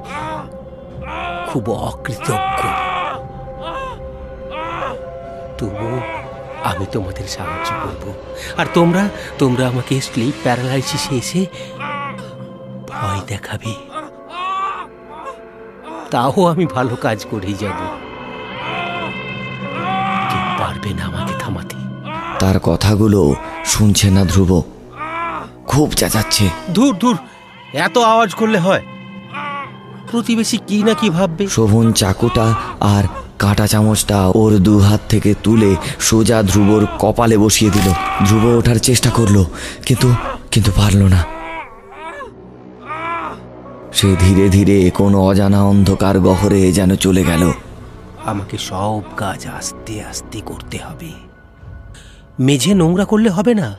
খুব 1.47 1.69
অকৃতজ্ঞ। 1.69 2.80
তবু 5.61 5.99
আমি 6.63 6.85
তোমাদের 6.91 7.27
সাহায্য 7.27 7.71
করব। 7.83 8.13
আর 8.57 8.65
তোমরা 8.73 9.09
তোমরা 9.39 9.67
আমাকে 9.67 10.01
স্লিপ 10.01 10.33
প্যারালাইসিসে 10.43 11.15
এসে 11.15 11.45
ভয় 12.89 13.21
দেখাবে। 13.27 13.75
তাও 16.11 16.45
আমি 16.45 16.65
ভালো 16.65 16.95
কাজ 16.95 17.25
করেই 17.31 17.53
যাব। 17.53 17.97
কেউ 20.29 20.63
পারবে 20.63 20.89
না 20.93 21.03
আমাকে 21.05 21.33
থামাতে। 21.39 21.75
তার 22.39 22.59
কথাগুলো 22.59 23.35
শুনছে 23.65 24.09
না 24.09 24.25
ধ্রুব। 24.25 24.63
খুব 25.67 25.91
চেঁচাচ্ছে। 25.91 26.49
দূর 26.69 26.95
দূর 26.95 27.17
এত 27.73 27.97
আওয়াজ 27.97 28.33
করলে 28.33 28.59
হয়। 28.59 28.81
প্রতিবেশী 30.11 30.57
কি 30.67 30.83
না 30.83 30.93
কি 30.93 31.09
ভাববে? 31.09 31.47
শোভন 31.47 31.93
চাকুটা 31.93 32.53
আর 32.79 33.03
কাঁটা 33.41 33.67
চামচটা 33.67 34.19
ওর 34.35 34.51
দু 34.57 34.79
হাত 34.79 35.01
থেকে 35.09 35.33
তুলে 35.43 35.75
সোজা 35.99 36.43
ধ্রুবর 36.43 36.81
কপালে 36.99 37.37
বসিয়ে 37.37 37.71
দিল। 37.71 37.87
ধ্রুব 38.27 38.45
ওঠার 38.57 38.79
চেষ্টা 38.79 39.09
করল, 39.09 39.37
কিন্তু 39.85 40.09
কিন্তু 40.51 40.71
পারল 40.75 41.01
না। 41.03 41.21
সে 43.93 44.15
ধীরে 44.19 44.49
ধীরে 44.49 44.77
কোনো 44.89 45.17
অজানা 45.25 45.63
অন্ধকার 45.63 46.19
গহরে 46.19 46.71
যেন 46.71 46.95
চলে 46.95 47.23
গেল। 47.23 47.51
আমাকে 48.25 48.57
সব 48.57 49.01
কাজ 49.17 49.47
আস্তে 49.47 50.03
আস্তে 50.03 50.41
করতে 50.45 50.77
হবে। 50.77 51.11
মেঝে 52.39 52.73
নোংরা 52.73 53.05
করলে 53.05 53.29
হবে 53.29 53.53
না। 53.53 53.69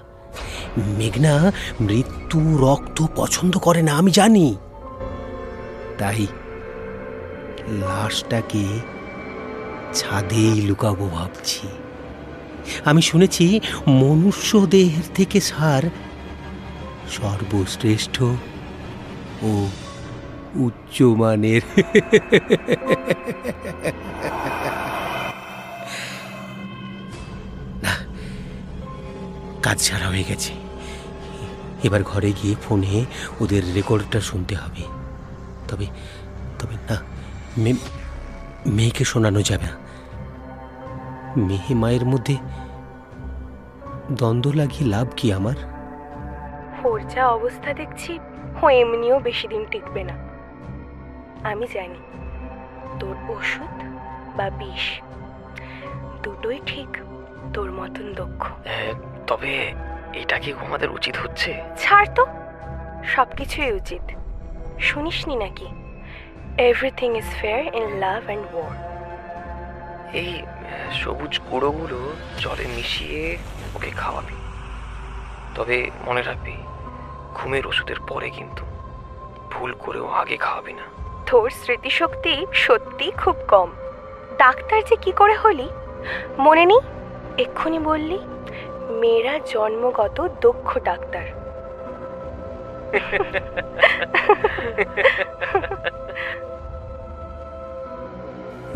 মেঘনা 0.99 1.53
মৃত্যু 1.81 2.41
রক্ত 2.57 2.99
পছন্দ 3.17 3.55
করে 3.59 3.83
না, 3.83 3.93
আমি 3.95 4.11
জানি। 4.11 4.47
তাই 5.99 6.27
লাশটাকে 7.81 8.65
ছাদেই 9.95 10.55
লুকাবো 10.69 11.05
ভাবছি। 11.09 11.67
আমি 12.85 13.03
শুনেছি 13.03 13.61
মনুষ্য 14.01 14.51
দেহের 14.67 15.07
থেকে 15.15 15.39
সার 15.41 15.83
সর্বশ্রেষ্ঠ 17.11 18.17
ও 19.43 19.51
উচ্চমানের। 20.55 21.63
কাজ 29.63 29.79
ছাড়া 29.87 30.07
হয়ে 30.09 30.25
গেছে। 30.29 30.53
এবার 31.83 32.03
ঘরে 32.03 32.33
গিয়ে 32.43 32.55
ফোনে 32.63 33.05
ওদের 33.41 33.63
রেকর্ডটা 33.75 34.21
শুনতে 34.21 34.55
হবে। 34.55 34.83
তবে 35.69 35.87
তবে 36.59 36.77
না 36.89 36.97
মেয়েকে 38.67 39.05
শোনানো 39.05 39.43
যাবে 39.43 39.67
না। 39.67 39.82
মেয়ে 41.37 41.75
মায়ের 41.75 42.05
মধ্যে 42.07 42.37
দ্বন্দ্ব 44.13 44.53
লাগিয়ে 44.55 44.91
লাভ 44.91 45.07
কি 45.17 45.33
আমার? 45.33 45.59
ওর 46.85 47.01
যা 47.09 47.29
অবস্থা 47.29 47.73
দেখছি 47.73 48.19
ও 48.63 48.69
এমনিও 48.69 49.21
বেশি 49.21 49.49
দিন 49.49 49.65
টিকবে 49.71 50.05
না। 50.05 50.15
আমি 51.49 51.67
জানি 51.75 52.01
তোর 53.01 53.17
ওষুধ 53.29 53.77
বা 54.37 54.51
বিষ 54.51 55.01
দুটোই 56.23 56.61
ঠিক 56.67 56.89
তোর 57.55 57.73
মতন 57.73 58.15
দক্ষ। 58.15 58.43
তবে 59.27 59.73
এটা 60.13 60.39
কি 60.39 60.53
আমাদের 60.67 60.91
উচিত 60.91 61.17
হচ্ছে? 61.17 61.63
ছাড় 61.79 62.09
তো 62.15 62.27
সব 63.05 63.27
কিছুই 63.37 63.73
উচিত। 63.73 64.03
শুনিসনি 64.79 65.37
নাকি? 65.37 65.67
Everything 66.59 67.17
is 67.17 67.25
fair 67.25 67.75
in 67.75 67.89
love 67.97 68.23
and 68.27 68.47
war 68.53 68.75
এই 70.13 70.43
সবুজ 70.93 71.41
গুঁড়োগুলো 71.51 72.13
জলে 72.39 72.67
মিশিয়ে 72.67 73.39
ওকে 73.75 73.91
খাওয়াবি। 73.91 74.35
তবে 75.55 75.91
মনে 76.07 76.23
রাখবি 76.23 76.57
ঘুমের 77.35 77.67
ওষুধের 77.67 77.97
পরে 78.09 78.31
কিন্তু 78.31 78.65
ভুল 79.51 79.73
করেও 79.73 80.09
আগে 80.09 80.37
খাওয়াবি 80.37 80.73
না। 80.73 80.83
তোর 81.27 81.51
স্মৃতিশক্তি 81.51 82.47
সত্যি 82.53 83.11
খুব 83.11 83.37
কম। 83.49 83.71
ডাক্তার 84.39 84.85
যে 84.85 84.97
কি 84.97 85.13
করে 85.13 85.35
হলি? 85.35 85.69
মনে 86.39 86.67
নেই? 86.67 86.81
এক্ষুনি 87.39 87.79
বললি 87.79 88.19
মেয়েরা 88.89 89.39
জন্মগত 89.39 90.29
দক্ষ 90.41 90.79
ডাক্তার। 90.79 91.23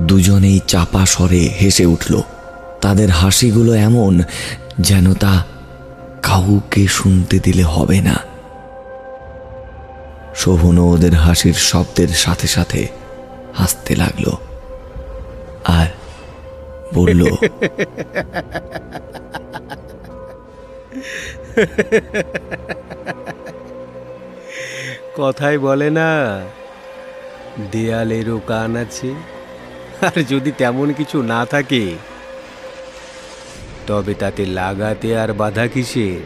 দুজনেই 0.08 0.58
চাপা 0.72 1.02
স্বরে 1.12 1.42
হেসে 1.60 1.86
উঠল। 1.94 2.14
তাদের 2.84 3.08
হাসিগুলো 3.20 3.72
এমন 3.88 4.12
যেন 4.88 5.06
তা 5.22 5.34
কাউকে 6.28 6.82
শুনতে 6.98 7.36
দিলে 7.44 7.64
হবে 7.74 7.98
না। 8.08 8.16
শোভনও 10.40 10.84
ওদের 10.94 11.14
হাসির 11.24 11.56
শব্দের 11.70 12.10
সাথে 12.24 12.48
সাথে 12.56 12.80
হাসতে 13.58 13.92
লাগল 14.02 14.26
আর 15.78 15.88
বলল, 16.96 17.22
কথাই 25.18 25.56
বলে 25.66 25.88
না, 25.98 26.10
দেয়ালেরও 27.72 28.36
কান 28.50 28.72
আছে। 28.84 29.10
আর 30.06 30.22
যদি 30.22 30.52
তেমন 30.58 30.92
কিছু 30.92 31.22
না 31.22 31.46
থাকে, 31.46 31.96
তবে 33.86 34.14
তাতে 34.14 34.46
লাগাতে 34.46 35.18
আর 35.18 35.32
বাধা 35.32 35.66
কিসে 35.66 36.20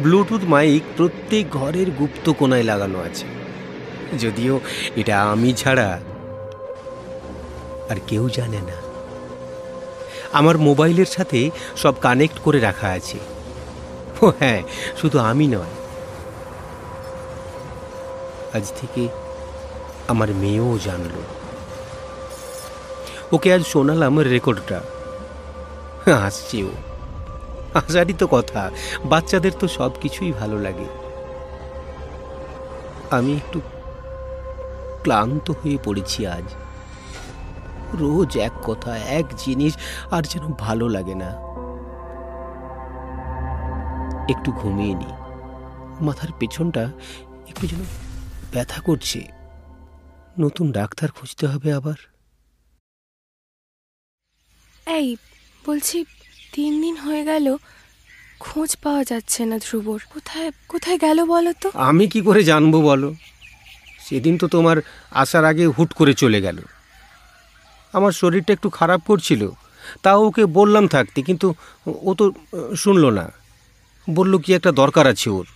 ব্লুটুথ 0.00 0.42
মাইক 0.44 0.82
প্রত্যেক 0.96 1.50
ঘরের 1.50 1.90
গুপ্ত 1.90 2.32
কোনায় 2.32 2.62
লাগানো 2.62 2.98
আছে। 2.98 3.26
যদিও 4.18 4.60
এটা 4.96 5.22
আমি 5.22 5.52
ছাড়া 5.52 6.00
আর 7.90 7.96
কেউ 8.06 8.28
জানে 8.28 8.60
না। 8.60 8.76
আমার 10.32 10.58
মোবাইলের 10.58 11.06
সাথে 11.06 11.50
সব 11.76 11.94
কানেক্ট 12.00 12.38
করে 12.38 12.60
রাখা 12.60 12.88
আছে। 12.88 13.18
ও 14.22 14.32
হ্যাঁ 14.38 14.62
শুধু 15.00 15.18
আমি 15.18 15.46
নয়। 15.46 15.74
আজ 18.52 18.72
থেকে 18.80 19.08
আমার 20.08 20.28
মেয়েও 20.34 20.78
জানলো। 20.84 21.22
ওকে 23.32 23.54
আজ 23.54 23.62
শোনালাম 23.62 24.18
রেকর্ডটা। 24.18 24.80
হাসছে 26.20 26.64
ও। 26.64 26.70
হাসারই 27.74 28.12
তো 28.12 28.26
কথা, 28.26 28.70
বাচ্চাদের 29.04 29.52
তো 29.58 29.68
সব 29.68 29.90
কিছুই 30.00 30.32
ভালো 30.32 30.58
লাগে। 30.58 30.84
আমি 33.10 33.36
একটু 33.36 33.60
ক্লান্ত 35.02 35.50
হয়ে 35.50 35.78
পড়েছি 35.84 36.26
আজ। 36.26 36.54
রোজ 37.94 38.36
এক 38.36 38.52
কথা, 38.64 38.96
এক 38.96 39.24
জিনিস 39.36 39.76
আর 40.10 40.22
যেন 40.22 40.42
ভালো 40.42 40.88
লাগে 40.88 41.14
না। 41.14 41.30
একটু 44.28 44.52
ঘুমিয়ে 44.52 44.94
নি। 44.94 45.06
মাথার 46.00 46.28
পেছনটা 46.38 46.82
একটু 47.48 47.66
যেন 47.66 47.80
ব্যথা 48.52 48.80
করছে। 48.80 49.28
নতুন 50.38 50.72
ডাক্তার 50.72 51.10
খুঁজতে 51.10 51.46
হবে 51.46 51.72
আবার। 51.72 52.11
এই 54.86 55.16
বলছি 55.66 56.04
তিন 56.52 56.80
দিন 56.82 56.96
হয়ে 56.96 57.24
গেল 57.24 57.56
খোঁজ 58.40 58.76
পাওয়া 58.82 59.04
যাচ্ছে 59.04 59.44
না 59.44 59.58
ধ্রুবর। 59.58 60.00
কোথায় 60.14 60.50
কোথায় 60.68 60.98
গেল 60.98 61.24
বলো 61.24 61.52
তো? 61.60 61.70
আমি 61.74 62.08
কি 62.08 62.20
করে 62.22 62.44
জানব 62.44 62.74
বলো? 62.76 63.14
সেদিন 64.06 64.38
তো 64.38 64.48
তোমার 64.48 64.76
আসার 65.10 65.44
আগে 65.44 65.66
হুট 65.66 65.92
করে 65.92 66.14
চলে 66.14 66.40
গেল। 66.40 66.58
আমার 67.92 68.12
শরীরটা 68.12 68.52
একটু 68.52 68.70
খারাপ 68.70 69.00
করছিল 69.06 69.50
তাও 70.02 70.26
ওকে 70.26 70.46
বললাম 70.46 70.88
থাকতে 70.88 71.22
কিন্তু 71.22 71.54
ও 71.86 72.14
তো 72.14 72.32
শুনলো 72.76 73.10
না। 73.10 73.32
বলল 74.10 74.38
কি 74.38 74.54
একটা 74.54 74.72
দরকার 74.72 75.06
আছে 75.06 75.30
ওর। 75.30 75.46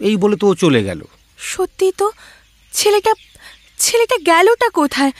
এই 0.00 0.16
বলে 0.16 0.36
তো 0.36 0.46
ও 0.48 0.54
চলে 0.54 0.82
গেল। 0.84 1.00
সত্যি 1.38 1.92
তো 1.98 2.12
ছেলেটা 2.72 3.12
ছেলেটা 3.78 4.16
গেলটা 4.26 4.68
কোথায়? 4.70 5.12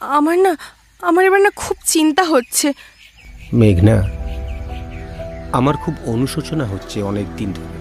আমার 0.00 0.38
না 0.38 0.56
আমার 1.06 1.24
এবার 1.24 1.40
না 1.40 1.50
খুব 1.56 1.76
চিন্তা 1.84 2.24
হচ্ছে। 2.24 2.72
মেঘনা 3.52 3.96
আমার 5.52 5.76
খুব 5.76 5.94
অনুশোচনা 6.06 6.64
হচ্ছে 6.64 7.02
অনেক 7.02 7.26
দিন 7.36 7.52
ধরে। 7.52 7.76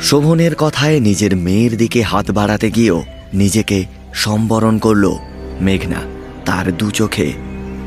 শোভনের 0.00 0.54
কথায় 0.54 1.00
নিজের 1.00 1.36
মেয়ের 1.36 1.76
দিকে 1.76 2.02
হাত 2.02 2.30
বাড়াতে 2.30 2.70
গিয়েও 2.70 3.02
নিজেকে 3.34 3.84
সম্বরণ 4.14 4.78
করল 4.78 5.16
মেঘনা 5.60 6.00
তার 6.44 6.76
দু 6.76 6.90
চোখে 6.90 7.32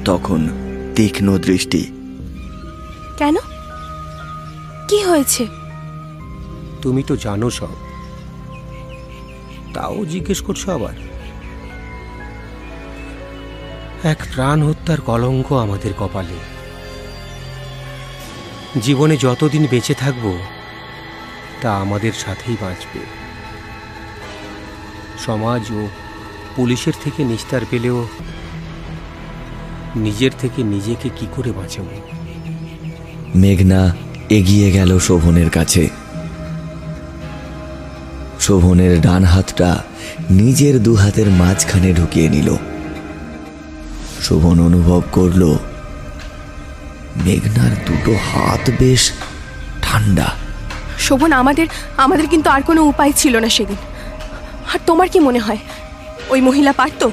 তখন 0.06 0.50
তীক্ষ্ণ 0.96 1.38
দৃষ্টি। 1.38 1.84
কেন? 3.18 3.36
কি 4.88 5.04
হয়েছে? 5.04 5.48
তুমি 6.82 7.04
তো 7.08 7.18
জানো 7.18 7.50
সব। 7.50 7.76
তাও 9.74 10.06
জিজ্ঞেস 10.06 10.42
করছ 10.42 10.70
আবার? 10.70 10.94
এক 14.08 14.18
প্রাণ 14.34 14.64
হত্যার 14.64 15.02
কলঙ্ক 15.02 15.54
আমাদের 15.54 15.94
কপালে। 16.00 16.38
জীবনে 18.82 19.18
যতদিন 19.18 19.68
বেঁচে 19.72 19.94
থাকব, 19.94 20.38
তা 21.62 21.78
আমাদের 21.78 22.12
সাথেই 22.14 22.56
বাঁচবে। 22.62 23.00
সমাজ 25.26 25.72
ও 25.72 25.88
পুলিশের 26.56 26.94
থেকে 27.04 27.24
নিস্তার 27.24 27.62
পেলেও 27.70 28.08
নিজের 29.96 30.32
থেকে 30.40 30.64
নিজেকে 30.64 31.10
কি 31.10 31.28
করে 31.36 31.52
বাঁচাবো? 31.52 32.02
মেঘনা 33.36 33.96
এগিয়ে 34.30 34.72
গেল 34.72 35.00
শোভনের 35.00 35.50
কাছে। 35.50 35.90
শোভনের 38.40 39.02
ডান 39.02 39.24
হাতটা 39.24 39.84
নিজের 40.30 40.84
দু 40.84 40.96
হাতের 40.96 41.30
মাঝখানে 41.30 41.94
ঢুকিয়ে 41.94 42.30
নিল। 42.30 42.56
শোভন 44.24 44.60
অনুভব 44.66 45.02
করল। 45.12 45.56
মেঘনার 47.16 47.86
দুটো 47.86 48.14
হাত 48.14 48.70
বেশ 48.80 49.12
ঠান্ডা। 49.82 50.36
শোভন, 51.00 51.32
আমাদের 51.32 51.68
আমাদের 51.98 52.28
কিন্তু 52.28 52.50
আর 52.50 52.62
কোনো 52.62 52.84
উপায় 52.84 53.12
ছিল 53.12 53.38
না 53.38 53.50
সেদিন। 53.50 53.76
আর 54.74 54.80
তোমার 54.86 55.10
কি 55.10 55.20
মনে 55.20 55.40
হয়? 55.40 55.58
ওই 56.30 56.42
মহিলা 56.42 56.74
পারতো? 56.74 57.12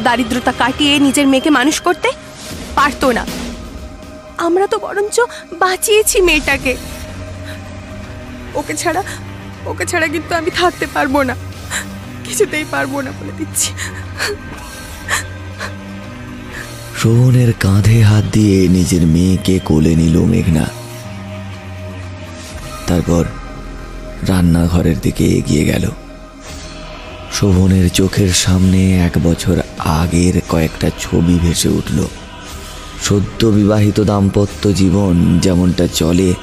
দারিদ্রতা 0.00 0.52
কাটিয়ে 0.52 0.98
নিজের 0.98 1.26
মেয়েকে 1.26 1.50
মানুষ 1.50 1.80
করতে? 1.80 2.12
পারতো 2.74 3.12
না। 3.12 3.26
আমরা 4.38 4.66
তো 4.66 4.78
বরঞ্চ 4.78 5.20
বাঁচিয়েছি 5.52 6.20
মেয়েটাকে। 6.20 6.76
ওকে 8.54 8.74
ছাড়া 8.74 9.02
ওকে 9.66 9.86
ছাড়া 9.86 10.08
কিন্তু 10.08 10.34
আমি 10.34 10.50
থাকতে 10.50 10.86
পারব 10.86 11.22
না। 11.22 11.36
কিছুতেই 12.24 12.64
পারব 12.70 13.00
না 13.00 13.10
বলে 13.10 13.32
দিচ্ছি। 13.38 13.72
শোভনের 17.02 17.52
কাঁধে 17.52 18.02
হাত 18.02 18.24
দিয়ে 18.32 18.68
নিজের 18.68 19.06
মেয়েকে 19.06 19.58
কোলে 19.58 19.94
নিল 19.94 20.20
মেঘনা। 20.20 20.66
তারপর 22.86 23.24
রান্নাঘরের 24.28 25.00
দিকে 25.02 25.24
এগিয়ে 25.24 25.64
গেল। 25.64 25.88
শোভনের 27.32 27.90
চোখের 27.90 28.28
সামনে 28.28 28.98
এক 28.98 29.18
বছর 29.24 29.60
আগের 29.78 30.40
কয়েকটা 30.48 30.90
ছবি 31.00 31.38
ভেসে 31.42 31.68
উঠল। 31.68 32.04
সদ্য 33.02 33.46
বিবাহিত 33.46 34.00
দাম্পত্য 34.00 34.72
জীবন 34.72 35.38
যেমনটা 35.42 35.88
চলে, 35.94 36.34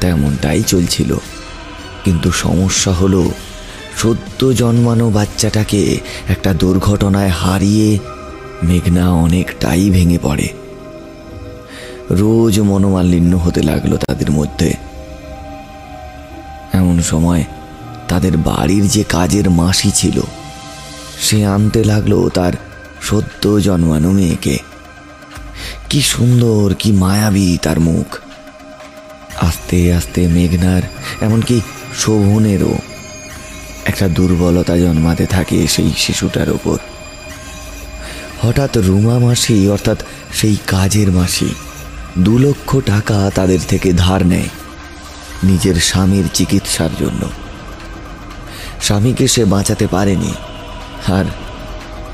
তেমনটাই 0.00 0.62
চলছিল। 0.62 1.16
কিন্তু 2.04 2.32
সমস্যা 2.32 2.92
হলো, 2.92 3.30
সদ্য 3.96 4.54
জন্মানো 4.54 5.10
বাচ্চাটাকে 5.10 6.00
একটা 6.28 6.54
দুর্ঘটনায় 6.54 7.28
হারিয়ে 7.28 7.98
মেঘনা 8.64 9.04
অনেকটাই 9.12 9.90
ভেঙে 9.90 10.18
পড়ে। 10.22 10.48
রোজ 12.10 12.60
মনোমালিন্য 12.60 13.36
হতে 13.36 13.62
লাগল 13.62 13.96
তাদের 13.96 14.30
মধ্যে। 14.30 14.70
এমন 16.72 17.02
সময় 17.02 17.44
তাদের 18.08 18.36
বাড়ির 18.36 18.88
যে 18.88 19.02
কাজের 19.08 19.50
মাসি 19.50 19.90
ছিল, 19.90 20.20
সে 21.20 21.46
আনতে 21.46 21.84
লাগল 21.84 22.28
তার 22.28 22.52
সদ্য 23.02 23.42
জন্মানো 23.60 24.10
মেয়েকে। 24.10 24.56
কি 25.90 26.00
সুন্দর, 26.02 26.74
কি 26.78 26.92
মায়াবী 26.92 27.58
তার 27.62 27.80
মুখ। 27.80 28.08
আস্তে 29.40 29.78
আস্তে 29.92 30.20
মেঘনার, 30.28 30.82
এমনকি 31.20 31.60
শোভনেরও 31.96 32.74
একটা 33.84 34.06
দুর্বলতা 34.08 34.74
জন্মাতে 34.78 35.26
থাকে 35.26 35.66
সেই 35.66 35.90
শিশুটার 35.96 36.50
ওপর। 36.50 36.78
হঠাৎ 38.42 38.76
রুমা 38.76 39.18
মাসি, 39.18 39.68
অর্থাৎ 39.68 39.98
সেই 40.32 40.56
কাজের 40.66 41.12
মাসি, 41.12 41.54
দু 42.18 42.38
লক্ষ 42.38 42.76
টাকা 42.86 43.30
তাদের 43.34 43.58
থেকে 43.68 43.92
ধার 43.92 44.26
নেয় 44.26 44.48
নিজের 45.44 45.74
স্বামীর 45.74 46.24
চিকিৎসার 46.34 46.90
জন্য। 47.00 47.28
স্বামীকে 48.82 49.28
সে 49.28 49.44
বাঁচাতে 49.44 49.86
পারেনি, 49.86 50.32
আর 51.06 51.24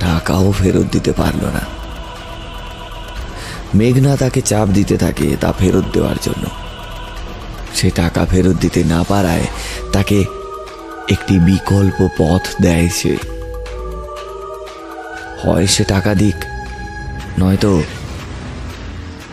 টাকাও 0.01 0.53
ফেরত 0.53 0.87
দিতে 0.93 1.13
পারল 1.13 1.43
না। 1.47 1.61
মেঘনা 3.75 4.17
তাকে 4.17 4.41
চাপ 4.41 4.69
দিতে 4.69 4.97
থাকে 4.97 5.37
তা 5.41 5.53
ফেরত 5.53 5.85
দেওয়ার 5.93 6.17
জন্য। 6.23 6.51
সে 7.75 7.91
টাকা 7.91 8.27
ফেরত 8.27 8.57
দিতে 8.61 8.85
না 8.85 9.05
পারায় 9.09 9.47
তাকে 9.93 10.25
একটি 11.09 11.39
বিকল্প 11.39 12.09
পথ 12.19 12.63
দেয় 12.63 12.89
সে। 12.89 13.17
হয় 15.43 15.67
সে 15.67 15.85
টাকা 15.85 16.13
দিক, 16.15 16.39
নয়তো 17.39 17.73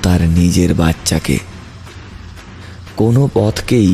তার 0.03 0.21
নিজের 0.37 0.71
বাচ্চাকে। 0.73 1.37
কোনো 2.97 3.21
পথকেই 3.33 3.91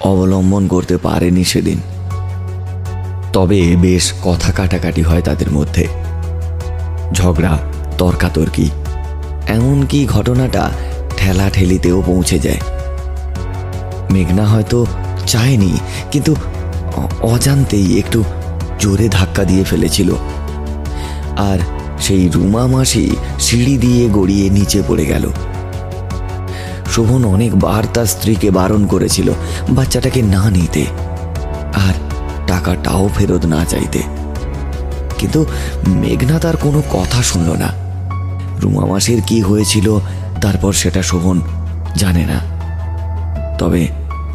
অবলম্বন 0.00 0.62
করতে 0.68 0.96
পারেনি 0.96 1.44
সেদিন। 1.44 1.78
তবে 3.32 3.60
বেশ 3.76 4.04
কথা 4.24 4.50
কাটাকাটি 4.52 5.02
হয় 5.02 5.22
তাদের 5.22 5.50
মধ্যে। 5.52 5.84
ঝগড়া, 7.12 7.54
তর্কাতর্কি, 7.98 8.66
এমনকি 9.46 10.00
ঘটনাটা 10.06 10.64
ঠেলা 11.16 11.46
ঠেলিতেও 11.50 11.98
পৌঁছে 12.06 12.38
যায়। 12.38 12.60
মেঘনা 14.10 14.44
হয়তো 14.46 14.78
চায়নি, 15.26 15.72
কিন্তু 16.12 16.32
অজান্তেই 17.22 17.88
একটু 17.98 18.20
জোরে 18.78 19.06
ধাক্কা 19.08 19.42
দিয়ে 19.44 19.64
ফেলেছিল। 19.64 20.10
আর 21.40 21.58
সেই 22.00 22.28
রুমা 22.28 22.66
মাসি 22.66 23.16
সিঁড়ি 23.38 23.78
দিয়ে 23.78 24.08
গড়িয়ে 24.08 24.50
নিচে 24.50 24.82
পড়ে 24.88 25.04
গেল। 25.06 25.30
শোভন 26.92 27.24
অনেকবার 27.24 27.84
তার 27.94 28.06
স্ত্রীকে 28.06 28.50
বারণ 28.50 28.86
করেছিল 28.86 29.32
বাচ্চাটাকে 29.68 30.22
না 30.22 30.50
নিতে 30.50 30.84
আর 31.86 31.94
টাকাটাও 32.46 33.10
ফেরত 33.16 33.46
না 33.46 33.64
চাইতে। 33.64 34.00
কিন্তু 35.18 35.46
মেঘনা 35.88 36.38
তার 36.38 36.56
কোনো 36.56 36.82
কথা 36.90 37.22
শুনল 37.22 37.50
না। 37.52 37.70
রুমা 38.62 38.86
মাসির 38.86 39.20
কি 39.26 39.40
হয়েছিল 39.40 39.98
তারপর 40.40 40.72
সেটা 40.72 41.02
শোভন 41.02 41.40
জানে 41.96 42.24
না। 42.26 42.38
তবে 43.58 43.88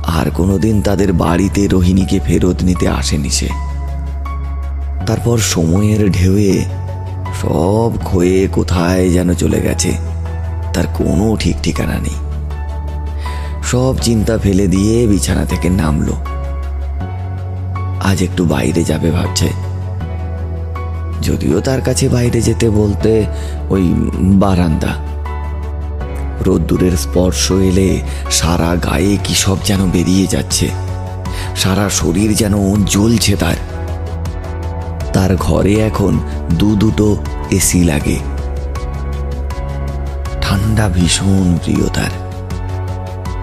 আর 0.05 0.31
কোনোদিন 0.31 0.81
তাদের 0.81 1.13
বাড়িতে 1.13 1.67
রোহিণীকে 1.67 2.19
ফেরত 2.19 2.63
নিতে 2.63 2.87
আসেনি 2.87 3.29
সে। 3.29 3.49
তারপর 5.07 5.37
সময়ের 5.37 6.11
ঢেউয়ে 6.11 6.65
সব 7.41 7.91
ক্ষয়ে 8.03 8.47
কোথায় 8.47 9.09
যেন 9.09 9.33
চলে 9.33 9.61
গেছে। 9.61 9.91
তার 10.73 10.83
কোনো 10.93 11.35
ঠিক 11.39 11.55
ঠিকানা 11.63 11.93
নেই। 11.93 12.15
সব 13.63 13.95
চিন্তা 14.01 14.37
ফেলে 14.37 14.67
দিয়ে 14.67 15.07
বিছানা 15.07 15.45
থেকে 15.45 15.69
নামলো। 15.69 16.13
আজ 18.03 18.23
একটু 18.23 18.45
বাইরে 18.45 18.83
যাবে 18.83 19.11
ভাবছে। 19.11 19.49
যদিও 21.21 21.61
তার 21.61 21.81
কাছে 21.81 22.09
বাইরে 22.09 22.41
যেতে 22.41 22.69
বলতে 22.69 23.25
ওই 23.69 23.93
বারান্দা। 24.19 24.95
রোদ্দুরের 26.45 26.91
স্পর্শ 26.91 27.51
এলে 27.51 28.01
সারা 28.31 28.75
গায়ে 28.75 29.17
কি 29.23 29.35
সব 29.35 29.57
যেন 29.65 29.91
বেরিয়ে 29.91 30.27
যাচ্ছে। 30.27 30.69
সারা 31.55 31.89
শরীর 31.89 32.35
যেন 32.35 32.83
জ্বলছে 32.83 33.35
তার। 33.35 33.55
তার 35.15 35.35
ঘরে 35.35 35.73
এখন 35.73 36.19
দু 36.53 36.75
দুটো 36.75 37.17
এসি 37.51 37.83
লাগে। 37.83 38.17
ঠান্ডা 40.41 40.89
ভীষণ 40.89 41.57
প্রিয় 41.63 41.89
তার। 41.89 42.13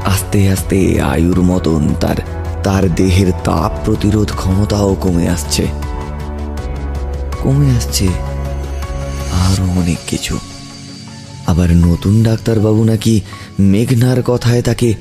আস্তে 0.04 0.48
আস্তে 0.48 1.00
আয়ুর 1.00 1.42
মতন 1.42 1.94
তার 2.00 2.16
তার 2.62 2.94
দেহের 2.94 3.32
তাপ 3.44 3.72
প্রতিরোধ 3.84 4.32
ক্ষমতাও 4.36 4.94
কমে 4.94 5.28
আসছে। 5.28 5.66
কমে 7.42 7.76
আসছে 7.76 8.06
আরও 9.32 9.80
অনেক 9.80 9.98
কিছু। 10.06 10.38
আবার 11.46 11.70
নতুন 11.70 12.22
ডাক্তারবাবু 12.22 12.84
নাকি 12.84 13.20
মেঘনার 13.60 14.22
কথায় 14.22 14.62
তাকে 14.62 14.94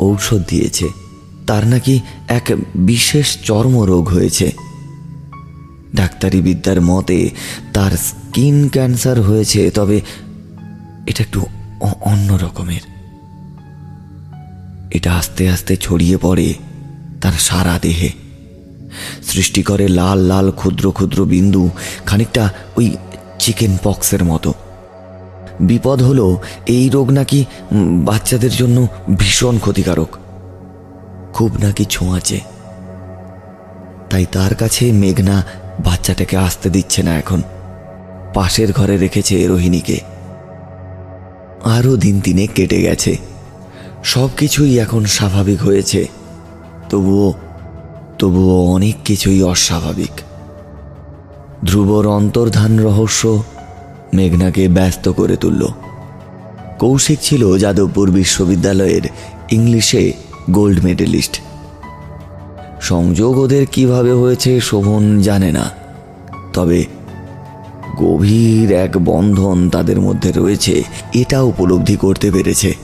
ঔষধ 0.00 0.42
দিয়েছে। 0.48 0.88
তার 1.46 1.66
নাকি 1.66 2.00
এক 2.28 2.52
বিশেষ 2.74 3.38
চর্মরোগ 3.44 4.08
হয়েছে। 4.08 4.71
ডাক্তারি 5.94 6.40
বিদ্যার 6.40 6.80
মতে 6.80 7.30
তার 7.72 7.90
স্কিন 7.90 8.68
ক্যান্সার 8.68 9.20
হয়েছে, 9.20 9.70
তবে 9.70 10.00
এটা 11.06 11.24
একটু 11.24 11.46
অন্য 12.00 12.32
রকমের। 12.32 12.84
এটা 14.90 15.14
আস্তে 15.14 15.48
আস্তে 15.48 15.76
ছড়িয়ে 15.76 16.16
পড়ে 16.16 16.54
তার 17.20 17.32
সারা 17.32 17.78
দেহে। 17.82 18.10
সৃষ্টি 19.22 19.62
করে 19.62 19.88
লাল 19.88 20.18
লাল, 20.18 20.50
ক্ষুদ্র 20.50 20.90
ক্ষুদ্র 20.90 21.24
বিন্দু, 21.24 21.70
খানিকটা 22.06 22.50
ওই 22.76 22.96
চিকেন 23.38 23.76
পক্সের 23.82 24.24
মতো। 24.24 24.54
বিপদ 25.60 26.02
হলো 26.02 26.38
এই 26.66 26.88
রোগ 26.88 27.10
নাকি 27.10 27.44
বাচ্চাদের 28.04 28.50
জন্য 28.50 28.86
ভীষণ 29.18 29.58
ক্ষতিকারক। 29.58 30.16
খুব 31.32 31.56
নাকি 31.62 31.84
ছোঁয়াচে। 31.84 32.40
তাই 34.10 34.26
তার 34.32 34.54
কাছে 34.54 34.92
মেঘনা 34.92 35.42
বাচ্চাটাকে 35.84 36.36
আসতে 36.36 36.70
দিচ্ছে 36.70 37.02
না 37.02 37.18
এখন। 37.18 37.42
পাশের 38.34 38.72
ঘরে 38.72 38.96
রেখেছে 38.96 39.46
রোহিণীকে। 39.46 40.00
আরও 41.64 41.96
দিন 41.96 42.20
তিনে 42.20 42.46
কেটে 42.46 42.82
গেছে। 42.82 43.16
সব 44.04 44.28
কিছুই 44.36 44.78
এখন 44.78 45.04
স্বাভাবিক 45.04 45.62
হয়েছে। 45.62 46.08
তবুও 46.90 47.34
তবুও 48.18 48.72
অনেক 48.72 48.96
কিছুই 49.04 49.42
অস্বাভাবিক। 49.42 50.10
ধ্রুবর 51.66 52.06
অন্তর্ধান 52.06 52.78
রহস্য 52.78 53.42
মেঘনাকে 54.14 54.68
ব্যস্ত 54.68 55.08
করে 55.08 55.36
তুলল। 55.36 55.68
কৌশিক 56.78 57.18
ছিল 57.22 57.58
যাদবপুর 57.58 58.10
বিশ্ববিদ্যালয়ের 58.10 59.02
ইংলিশে 59.50 60.12
গোল্ড 60.50 60.84
মেডেলিস্ট। 60.84 61.40
সংযোগ 62.82 63.38
ওদের 63.38 63.66
কীভাবে 63.66 64.12
হয়েছে 64.12 64.60
শোভন 64.60 65.20
জানে 65.20 65.52
না। 65.52 65.70
তবে 66.52 66.84
গভীর 67.96 68.72
এক 68.72 69.04
বন্ধন 69.04 69.70
তাদের 69.70 70.00
মধ্যে 70.00 70.32
রয়েছে, 70.32 70.82
এটা 71.14 71.42
উপলব্ধি 71.42 71.96
করতে 71.96 72.30
পেরেছে। 72.30 72.74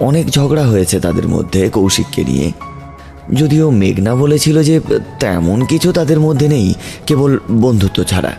অনেক 0.00 0.30
ঝগড়া 0.30 0.66
হয়েছে 0.66 1.00
তাদের 1.00 1.28
মধ্যে 1.28 1.70
কৌশিককে 1.70 2.24
নিয়ে। 2.24 2.52
যদিও 3.34 3.70
মেঘনা 3.70 4.14
বলেছিল 4.14 4.62
যে 4.62 4.80
তেমন 5.20 5.64
কিছু 5.64 5.92
তাদের 5.92 6.20
মধ্যে 6.20 6.48
নেই, 6.48 6.74
কেবল 7.06 7.38
বন্ধুত্ব 7.50 8.02
ছাড়া। 8.02 8.32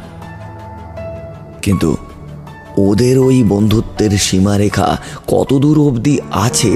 কিন্তু 1.62 1.98
ওদের 2.78 3.20
ওই 3.20 3.44
বন্ধুত্বের 3.44 4.10
সীমারেখা 4.10 4.98
কত 5.28 5.54
দূর 5.54 5.88
অবধি 5.88 6.20
আছে, 6.32 6.72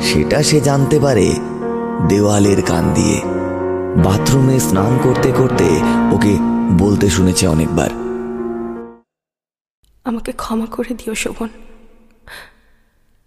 সেটা 0.00 0.42
সে 0.42 0.60
জানতে 0.60 0.98
পারে। 1.00 1.53
দেওয়ালের 2.08 2.62
কান 2.62 2.92
দিয়ে। 2.94 3.20
বাথরুমে 4.04 4.60
স্নান 4.60 4.98
করতে 5.02 5.32
করতে 5.32 5.80
ওকে 6.12 6.36
বলতে 6.78 7.10
শুনেছে 7.10 7.46
অনেকবার। 7.46 7.90
আমাকে 10.04 10.32
ক্ষমা 10.32 10.66
করে 10.66 10.94
দিও 10.94 11.14
শোভন। 11.14 11.48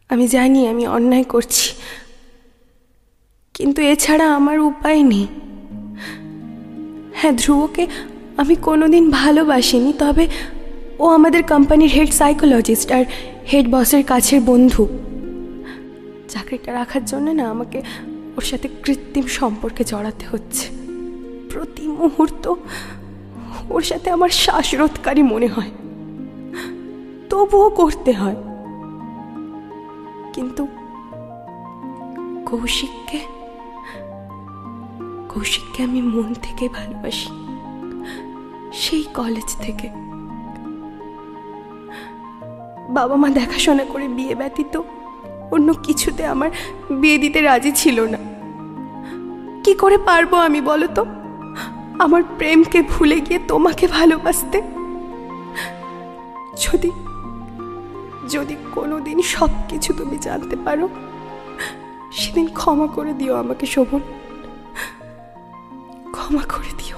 আমি 0.10 0.28
জানি 0.28 0.68
আমি 0.68 0.88
অন্যায় 0.88 1.24
করছি। 1.24 1.76
কিন্তু 3.54 3.82
এছাড়া 3.82 4.36
আমার 4.36 4.60
উপায় 4.60 5.04
নেই। 5.04 5.28
হ্যাঁ 7.14 7.34
ধ্রুবকে 7.38 7.88
আমি 8.38 8.56
কোনোদিন 8.56 9.10
ভালোবাসিনি, 9.10 9.94
তবে 9.94 10.28
ও 11.00 11.10
আমাদের 11.10 11.44
কোম্পানির 11.44 11.90
হেড 11.90 12.14
সাইকোলজিস্ট 12.14 12.92
আর 12.92 13.06
হেড 13.54 13.68
বসের 13.72 14.04
কাছের 14.04 14.42
বন্ধু। 14.42 14.88
চাকরিটা 16.30 16.74
রাখার 16.74 17.06
জন্য 17.06 17.32
না 17.32 17.50
আমাকে 17.50 17.82
ওর 18.38 18.44
সাথে 18.44 18.68
কৃত্রিম 18.84 19.26
সম্পর্কে 19.26 19.84
জড়াতে 19.84 20.26
হচ্ছে। 20.32 20.68
প্রতি 21.50 21.88
মুহূর্ত 21.88 22.54
ওর 23.70 23.82
সাথে 23.82 24.10
আমার 24.10 24.30
শ্বাসরোধকারী 24.30 25.24
মনে 25.24 25.48
হয়। 25.48 25.72
তবুও 27.30 27.70
করতে 27.70 28.14
হয়। 28.14 28.36
কিন্তু 30.34 30.68
কৌশিককে 32.46 33.20
কৌশিককে 35.30 35.84
আমি 35.84 36.02
মন 36.02 36.34
থেকে 36.34 36.70
ভালোবাসি। 36.70 37.30
সেই 38.74 39.04
কলেজ 39.04 39.56
থেকে। 39.58 39.90
বাবা 42.90 43.16
মা 43.16 43.30
দেখাশোনা 43.30 43.86
করে 43.86 44.08
বিয়ে 44.08 44.36
ব্যতীত 44.36 44.82
অন্য 45.52 45.74
কিছুতে 45.74 46.26
আমার 46.26 46.50
বিয়ে 46.92 47.18
দিতে 47.18 47.42
রাজি 47.42 47.72
ছিল 47.72 48.02
না। 48.02 48.18
কি 49.64 49.74
করে 49.74 49.98
পারব 49.98 50.34
আমি 50.34 50.62
বলো 50.62 50.88
তো? 50.88 51.06
আমার 52.00 52.24
প্রেমকে 52.38 52.82
ভুলে 52.82 53.20
গিয়ে 53.20 53.40
তোমাকে 53.48 53.88
ভালোবাসতে? 53.88 54.62
যদি 56.62 56.92
যদি 58.30 58.56
কোনোদিন 58.72 59.22
সব 59.22 59.50
কিছু 59.70 59.94
তুমি 59.94 60.18
জানতে 60.18 60.56
পারো, 60.66 60.90
সেদিন 62.12 62.48
ক্ষমা 62.48 62.88
করে 62.88 63.14
দিও 63.14 63.36
আমাকে 63.36 63.66
শোভন। 63.66 64.00
ক্ষমা 66.12 66.42
করে 66.42 66.72
দিও। 66.78 66.98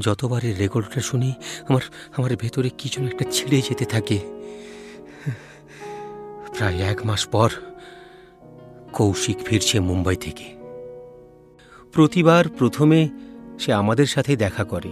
যতবার 0.00 0.44
এই 0.44 0.52
রেকর্ডটা 0.52 1.00
শুনি, 1.00 1.34
আমার 1.68 1.80
আমার 2.16 2.36
ভেতরে 2.36 2.70
কি 2.78 2.88
যেন 2.88 3.06
একটা 3.06 3.24
ছিঁড়ে 3.30 3.62
যেতে 3.68 3.84
থাকে। 3.84 4.41
প্রায় 6.56 6.76
এক 6.76 7.06
মাস 7.06 7.26
পর 7.26 7.50
কৌশিক 8.92 9.36
ফিরছে 9.44 9.80
মুম্বাই 9.80 10.16
থেকে। 10.16 10.44
প্রতিবার 11.92 12.44
প্রথমে 12.48 13.08
সে 13.58 13.72
আমাদের 13.72 14.06
সাথে 14.06 14.36
দেখা 14.36 14.64
করে। 14.64 14.88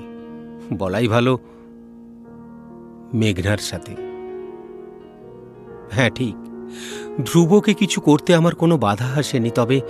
বলাই 0.79 1.09
ভালো, 1.09 1.39
মেঘনার 3.15 3.59
সাথে। 3.59 3.95
হ্যাঁ 5.91 6.11
ঠিক। 6.11 6.37
ধ্রুবকে 7.27 7.75
কিছু 7.75 8.01
করতে 8.01 8.35
আমার 8.35 8.55
কোনো 8.55 8.79
বাধা 8.79 9.05
আসেনি, 9.05 9.51
তবে 9.51 9.81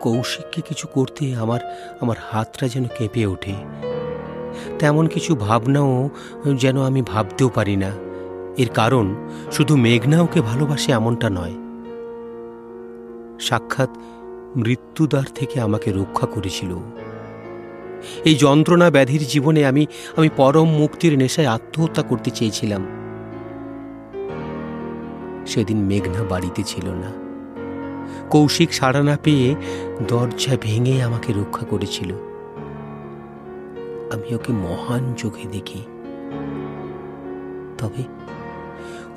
কৌশিককে 0.00 0.60
কিছু 0.60 0.88
করতে 0.88 1.36
আমার 1.36 1.60
আমার 2.00 2.16
হাতটা 2.30 2.68
যেন 2.68 2.84
কেঁপে 2.84 3.26
ওঠে। 3.26 3.54
তেমন 4.78 5.06
কিছু 5.06 5.34
ভাবনাও 5.36 6.10
যেন 6.56 6.82
আমি 6.82 7.02
ভাবতেও 7.02 7.48
পারি 7.48 7.76
না। 7.76 8.07
এর 8.58 8.68
কারণ 8.68 9.14
শুধু 9.52 9.76
মেঘনা 9.76 10.20
ওকে 10.20 10.40
ভালোবাসে 10.40 10.92
এমনটা 10.92 11.30
নয়। 11.30 11.54
সাক্ষাৎ 13.40 13.90
মৃত্যুদ্বার 14.56 15.22
থেকে 15.34 15.60
আমাকে 15.60 15.92
রক্ষা 15.92 16.26
করেছিল। 16.26 16.76
এই 18.24 18.34
যন্ত্রণা 18.34 18.90
ব্যাধির 18.90 19.26
জীবনে 19.28 19.66
আমি 19.66 19.86
আমি 20.16 20.28
পরম 20.36 20.68
মুক্তির 20.68 21.18
নেশায় 21.18 21.46
আত্মহত্যা 21.46 22.02
করতে 22.02 22.30
চেয়েছিলাম। 22.30 22.86
সেদিন 25.46 25.84
মেঘনা 25.84 26.22
বাড়িতে 26.22 26.62
ছিল 26.62 26.86
না। 26.88 27.12
কৌশিক 28.30 28.74
সাড়া 28.74 29.02
না 29.02 29.18
পেয়ে 29.22 29.54
দরজা 30.08 30.56
ভেঙে 30.60 31.02
আমাকে 31.02 31.32
রক্ষা 31.32 31.66
করেছিল। 31.66 32.12
আমি 34.12 34.34
ওকে 34.34 34.52
মহান 34.52 35.14
চোখে 35.14 35.48
দেখি। 35.48 35.82
তবে 37.78 38.17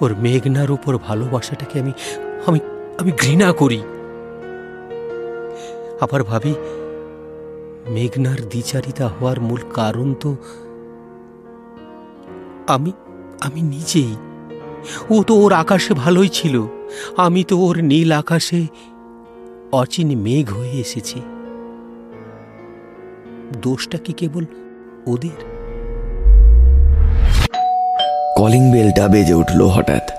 ওর 0.02 0.16
মেঘনার 0.16 0.72
উপর 0.72 0.98
ভালোবাসাটাকে 0.98 1.80
আমি 1.80 1.92
আমি 2.48 2.60
আমি 3.00 3.12
ঘৃণা 3.12 3.52
করি। 3.52 3.82
আবার 6.02 6.24
ভাবি, 6.24 6.54
মেঘনার 7.90 8.38
দ্বিচারিতা 8.50 9.08
হওয়ার 9.08 9.42
মূল 9.42 9.62
কারণ 9.74 10.14
তো 10.14 10.36
আমি 12.68 12.92
আমি 13.42 13.62
নিজেই। 13.62 14.16
ও 15.10 15.24
তো 15.24 15.36
ওর 15.36 15.54
আকাশে 15.54 15.94
ভালোই 15.94 16.30
ছিল। 16.30 16.68
আমি 17.18 17.44
তো 17.44 17.58
ওর 17.58 17.84
নীল 17.84 18.12
আকাশে 18.12 18.68
অচিন 19.72 20.18
মেঘ 20.18 20.54
হয়ে 20.54 20.72
এসেছি। 20.72 21.22
দোষটা 23.62 23.98
কি 23.98 24.14
কেবল 24.14 24.46
ওদের? 25.08 25.51
কলিং 28.42 28.72
বেলটা 28.72 29.08
বেজে 29.08 29.34
উঠল 29.34 29.62
হঠাৎ। 29.66 30.12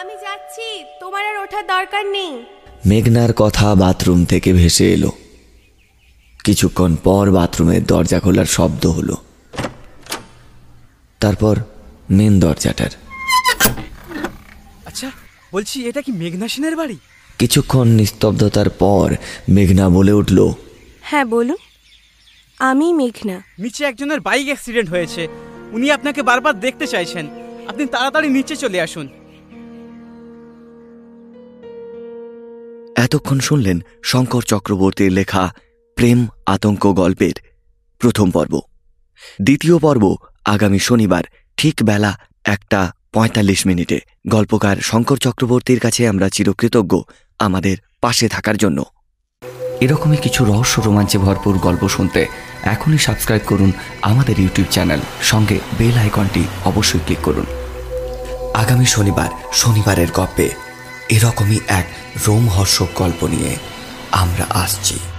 আমি 0.00 0.12
যাচ্ছি 0.12 0.84
তোমার 1.00 1.26
আর 1.26 1.36
ওঠার 1.42 1.66
দরকার 1.66 2.06
নেই। 2.06 2.44
মেঘনার 2.86 3.32
কথা 3.32 3.74
বাথরুম 3.74 4.24
থেকে 4.24 4.52
ভেসে 4.52 4.92
এলো। 4.92 5.12
কিছুক্ষণ 6.44 6.96
পর 6.96 7.30
বাথরুমের 7.30 7.84
দরজা 7.84 8.20
খোলার 8.20 8.44
শব্দ 8.44 8.86
হলো। 8.86 9.16
তারপর 11.20 11.56
মেন 12.10 12.40
দরজাটার। 12.40 12.90
আচ্ছা 14.86 15.10
বলছি 15.52 15.88
এটা 15.88 16.02
কি 16.02 16.12
মেঘনা 16.12 16.48
সেনের 16.48 16.76
বাড়ি? 16.76 16.98
কিছুক্ষণ 17.38 17.88
নিস্তব্ধতার 17.88 18.70
পর 18.70 19.14
মেঘনা 19.48 19.88
বলে 19.88 20.12
উঠল 20.12 20.52
হ্যাঁ 21.00 21.24
বলুন। 21.24 21.56
আমি 22.58 22.92
মেঘনা। 22.92 23.42
নিচে 23.58 23.84
একজনের 23.84 24.20
বাইক 24.20 24.46
অ্যাক্সিডেন্ট 24.46 24.90
হয়েছে। 24.90 25.28
উনি 25.72 25.90
আপনাকে 25.90 26.22
বারবার 26.22 26.60
দেখতে 26.60 26.86
চাইছেন। 26.86 27.41
আপনি 27.72 27.86
তাড়াতাড়ি 27.86 28.28
নিচে 28.28 28.54
চলে 28.56 28.78
আসুন। 28.80 29.06
এতক্ষণ 32.96 33.38
শুনলেন 33.38 33.78
শঙ্কর 34.02 34.42
চক্রবর্তীর 34.42 35.12
লেখা 35.12 35.42
প্রেম 35.96 36.26
আতঙ্ক 36.46 36.92
গল্পের 36.92 37.36
প্রথম 38.00 38.30
পর্ব। 38.30 38.54
দ্বিতীয় 39.42 39.78
পর্ব 39.78 40.04
আগামী 40.44 40.78
শনিবার 40.78 41.24
ঠিক 41.56 41.74
বেলা 41.84 42.12
একটা 42.44 42.80
পঁয়তাল্লিশ 43.12 43.60
মিনিটে। 43.66 43.98
গল্পকার 44.28 44.76
শঙ্কর 44.76 45.16
চক্রবর্তীর 45.16 45.80
কাছে 45.80 46.02
আমরা 46.08 46.26
চিরকৃতজ্ঞ 46.28 46.92
আমাদের 47.38 47.76
পাশে 48.00 48.26
থাকার 48.28 48.56
জন্য। 48.56 48.78
এরকমই 49.80 50.16
কিছু 50.16 50.40
রহস্য 50.44 50.80
রোমাঞ্চে 50.80 51.18
ভরপুর 51.18 51.54
গল্প 51.58 51.82
শুনতে 51.88 52.20
এখনই 52.74 52.98
সাবস্ক্রাইব 52.98 53.42
করুন 53.46 53.70
আমাদের 54.02 54.36
ইউটিউব 54.40 54.68
চ্যানেল। 54.70 55.00
সঙ্গে 55.22 55.56
বেল 55.78 55.96
আইকনটি 55.98 56.42
অবশ্যই 56.64 57.04
ক্লিক 57.06 57.22
করুন। 57.22 57.46
আগামী 58.54 58.86
শনিবার 58.86 59.30
শনিবারের 59.52 60.10
গল্পে 60.10 60.46
এরকমই 61.08 61.58
এক 61.68 61.86
রোমহর্ষক 62.26 62.88
গল্প 62.96 63.20
নিয়ে 63.24 63.52
আমরা 64.12 64.44
আসছি। 64.54 65.11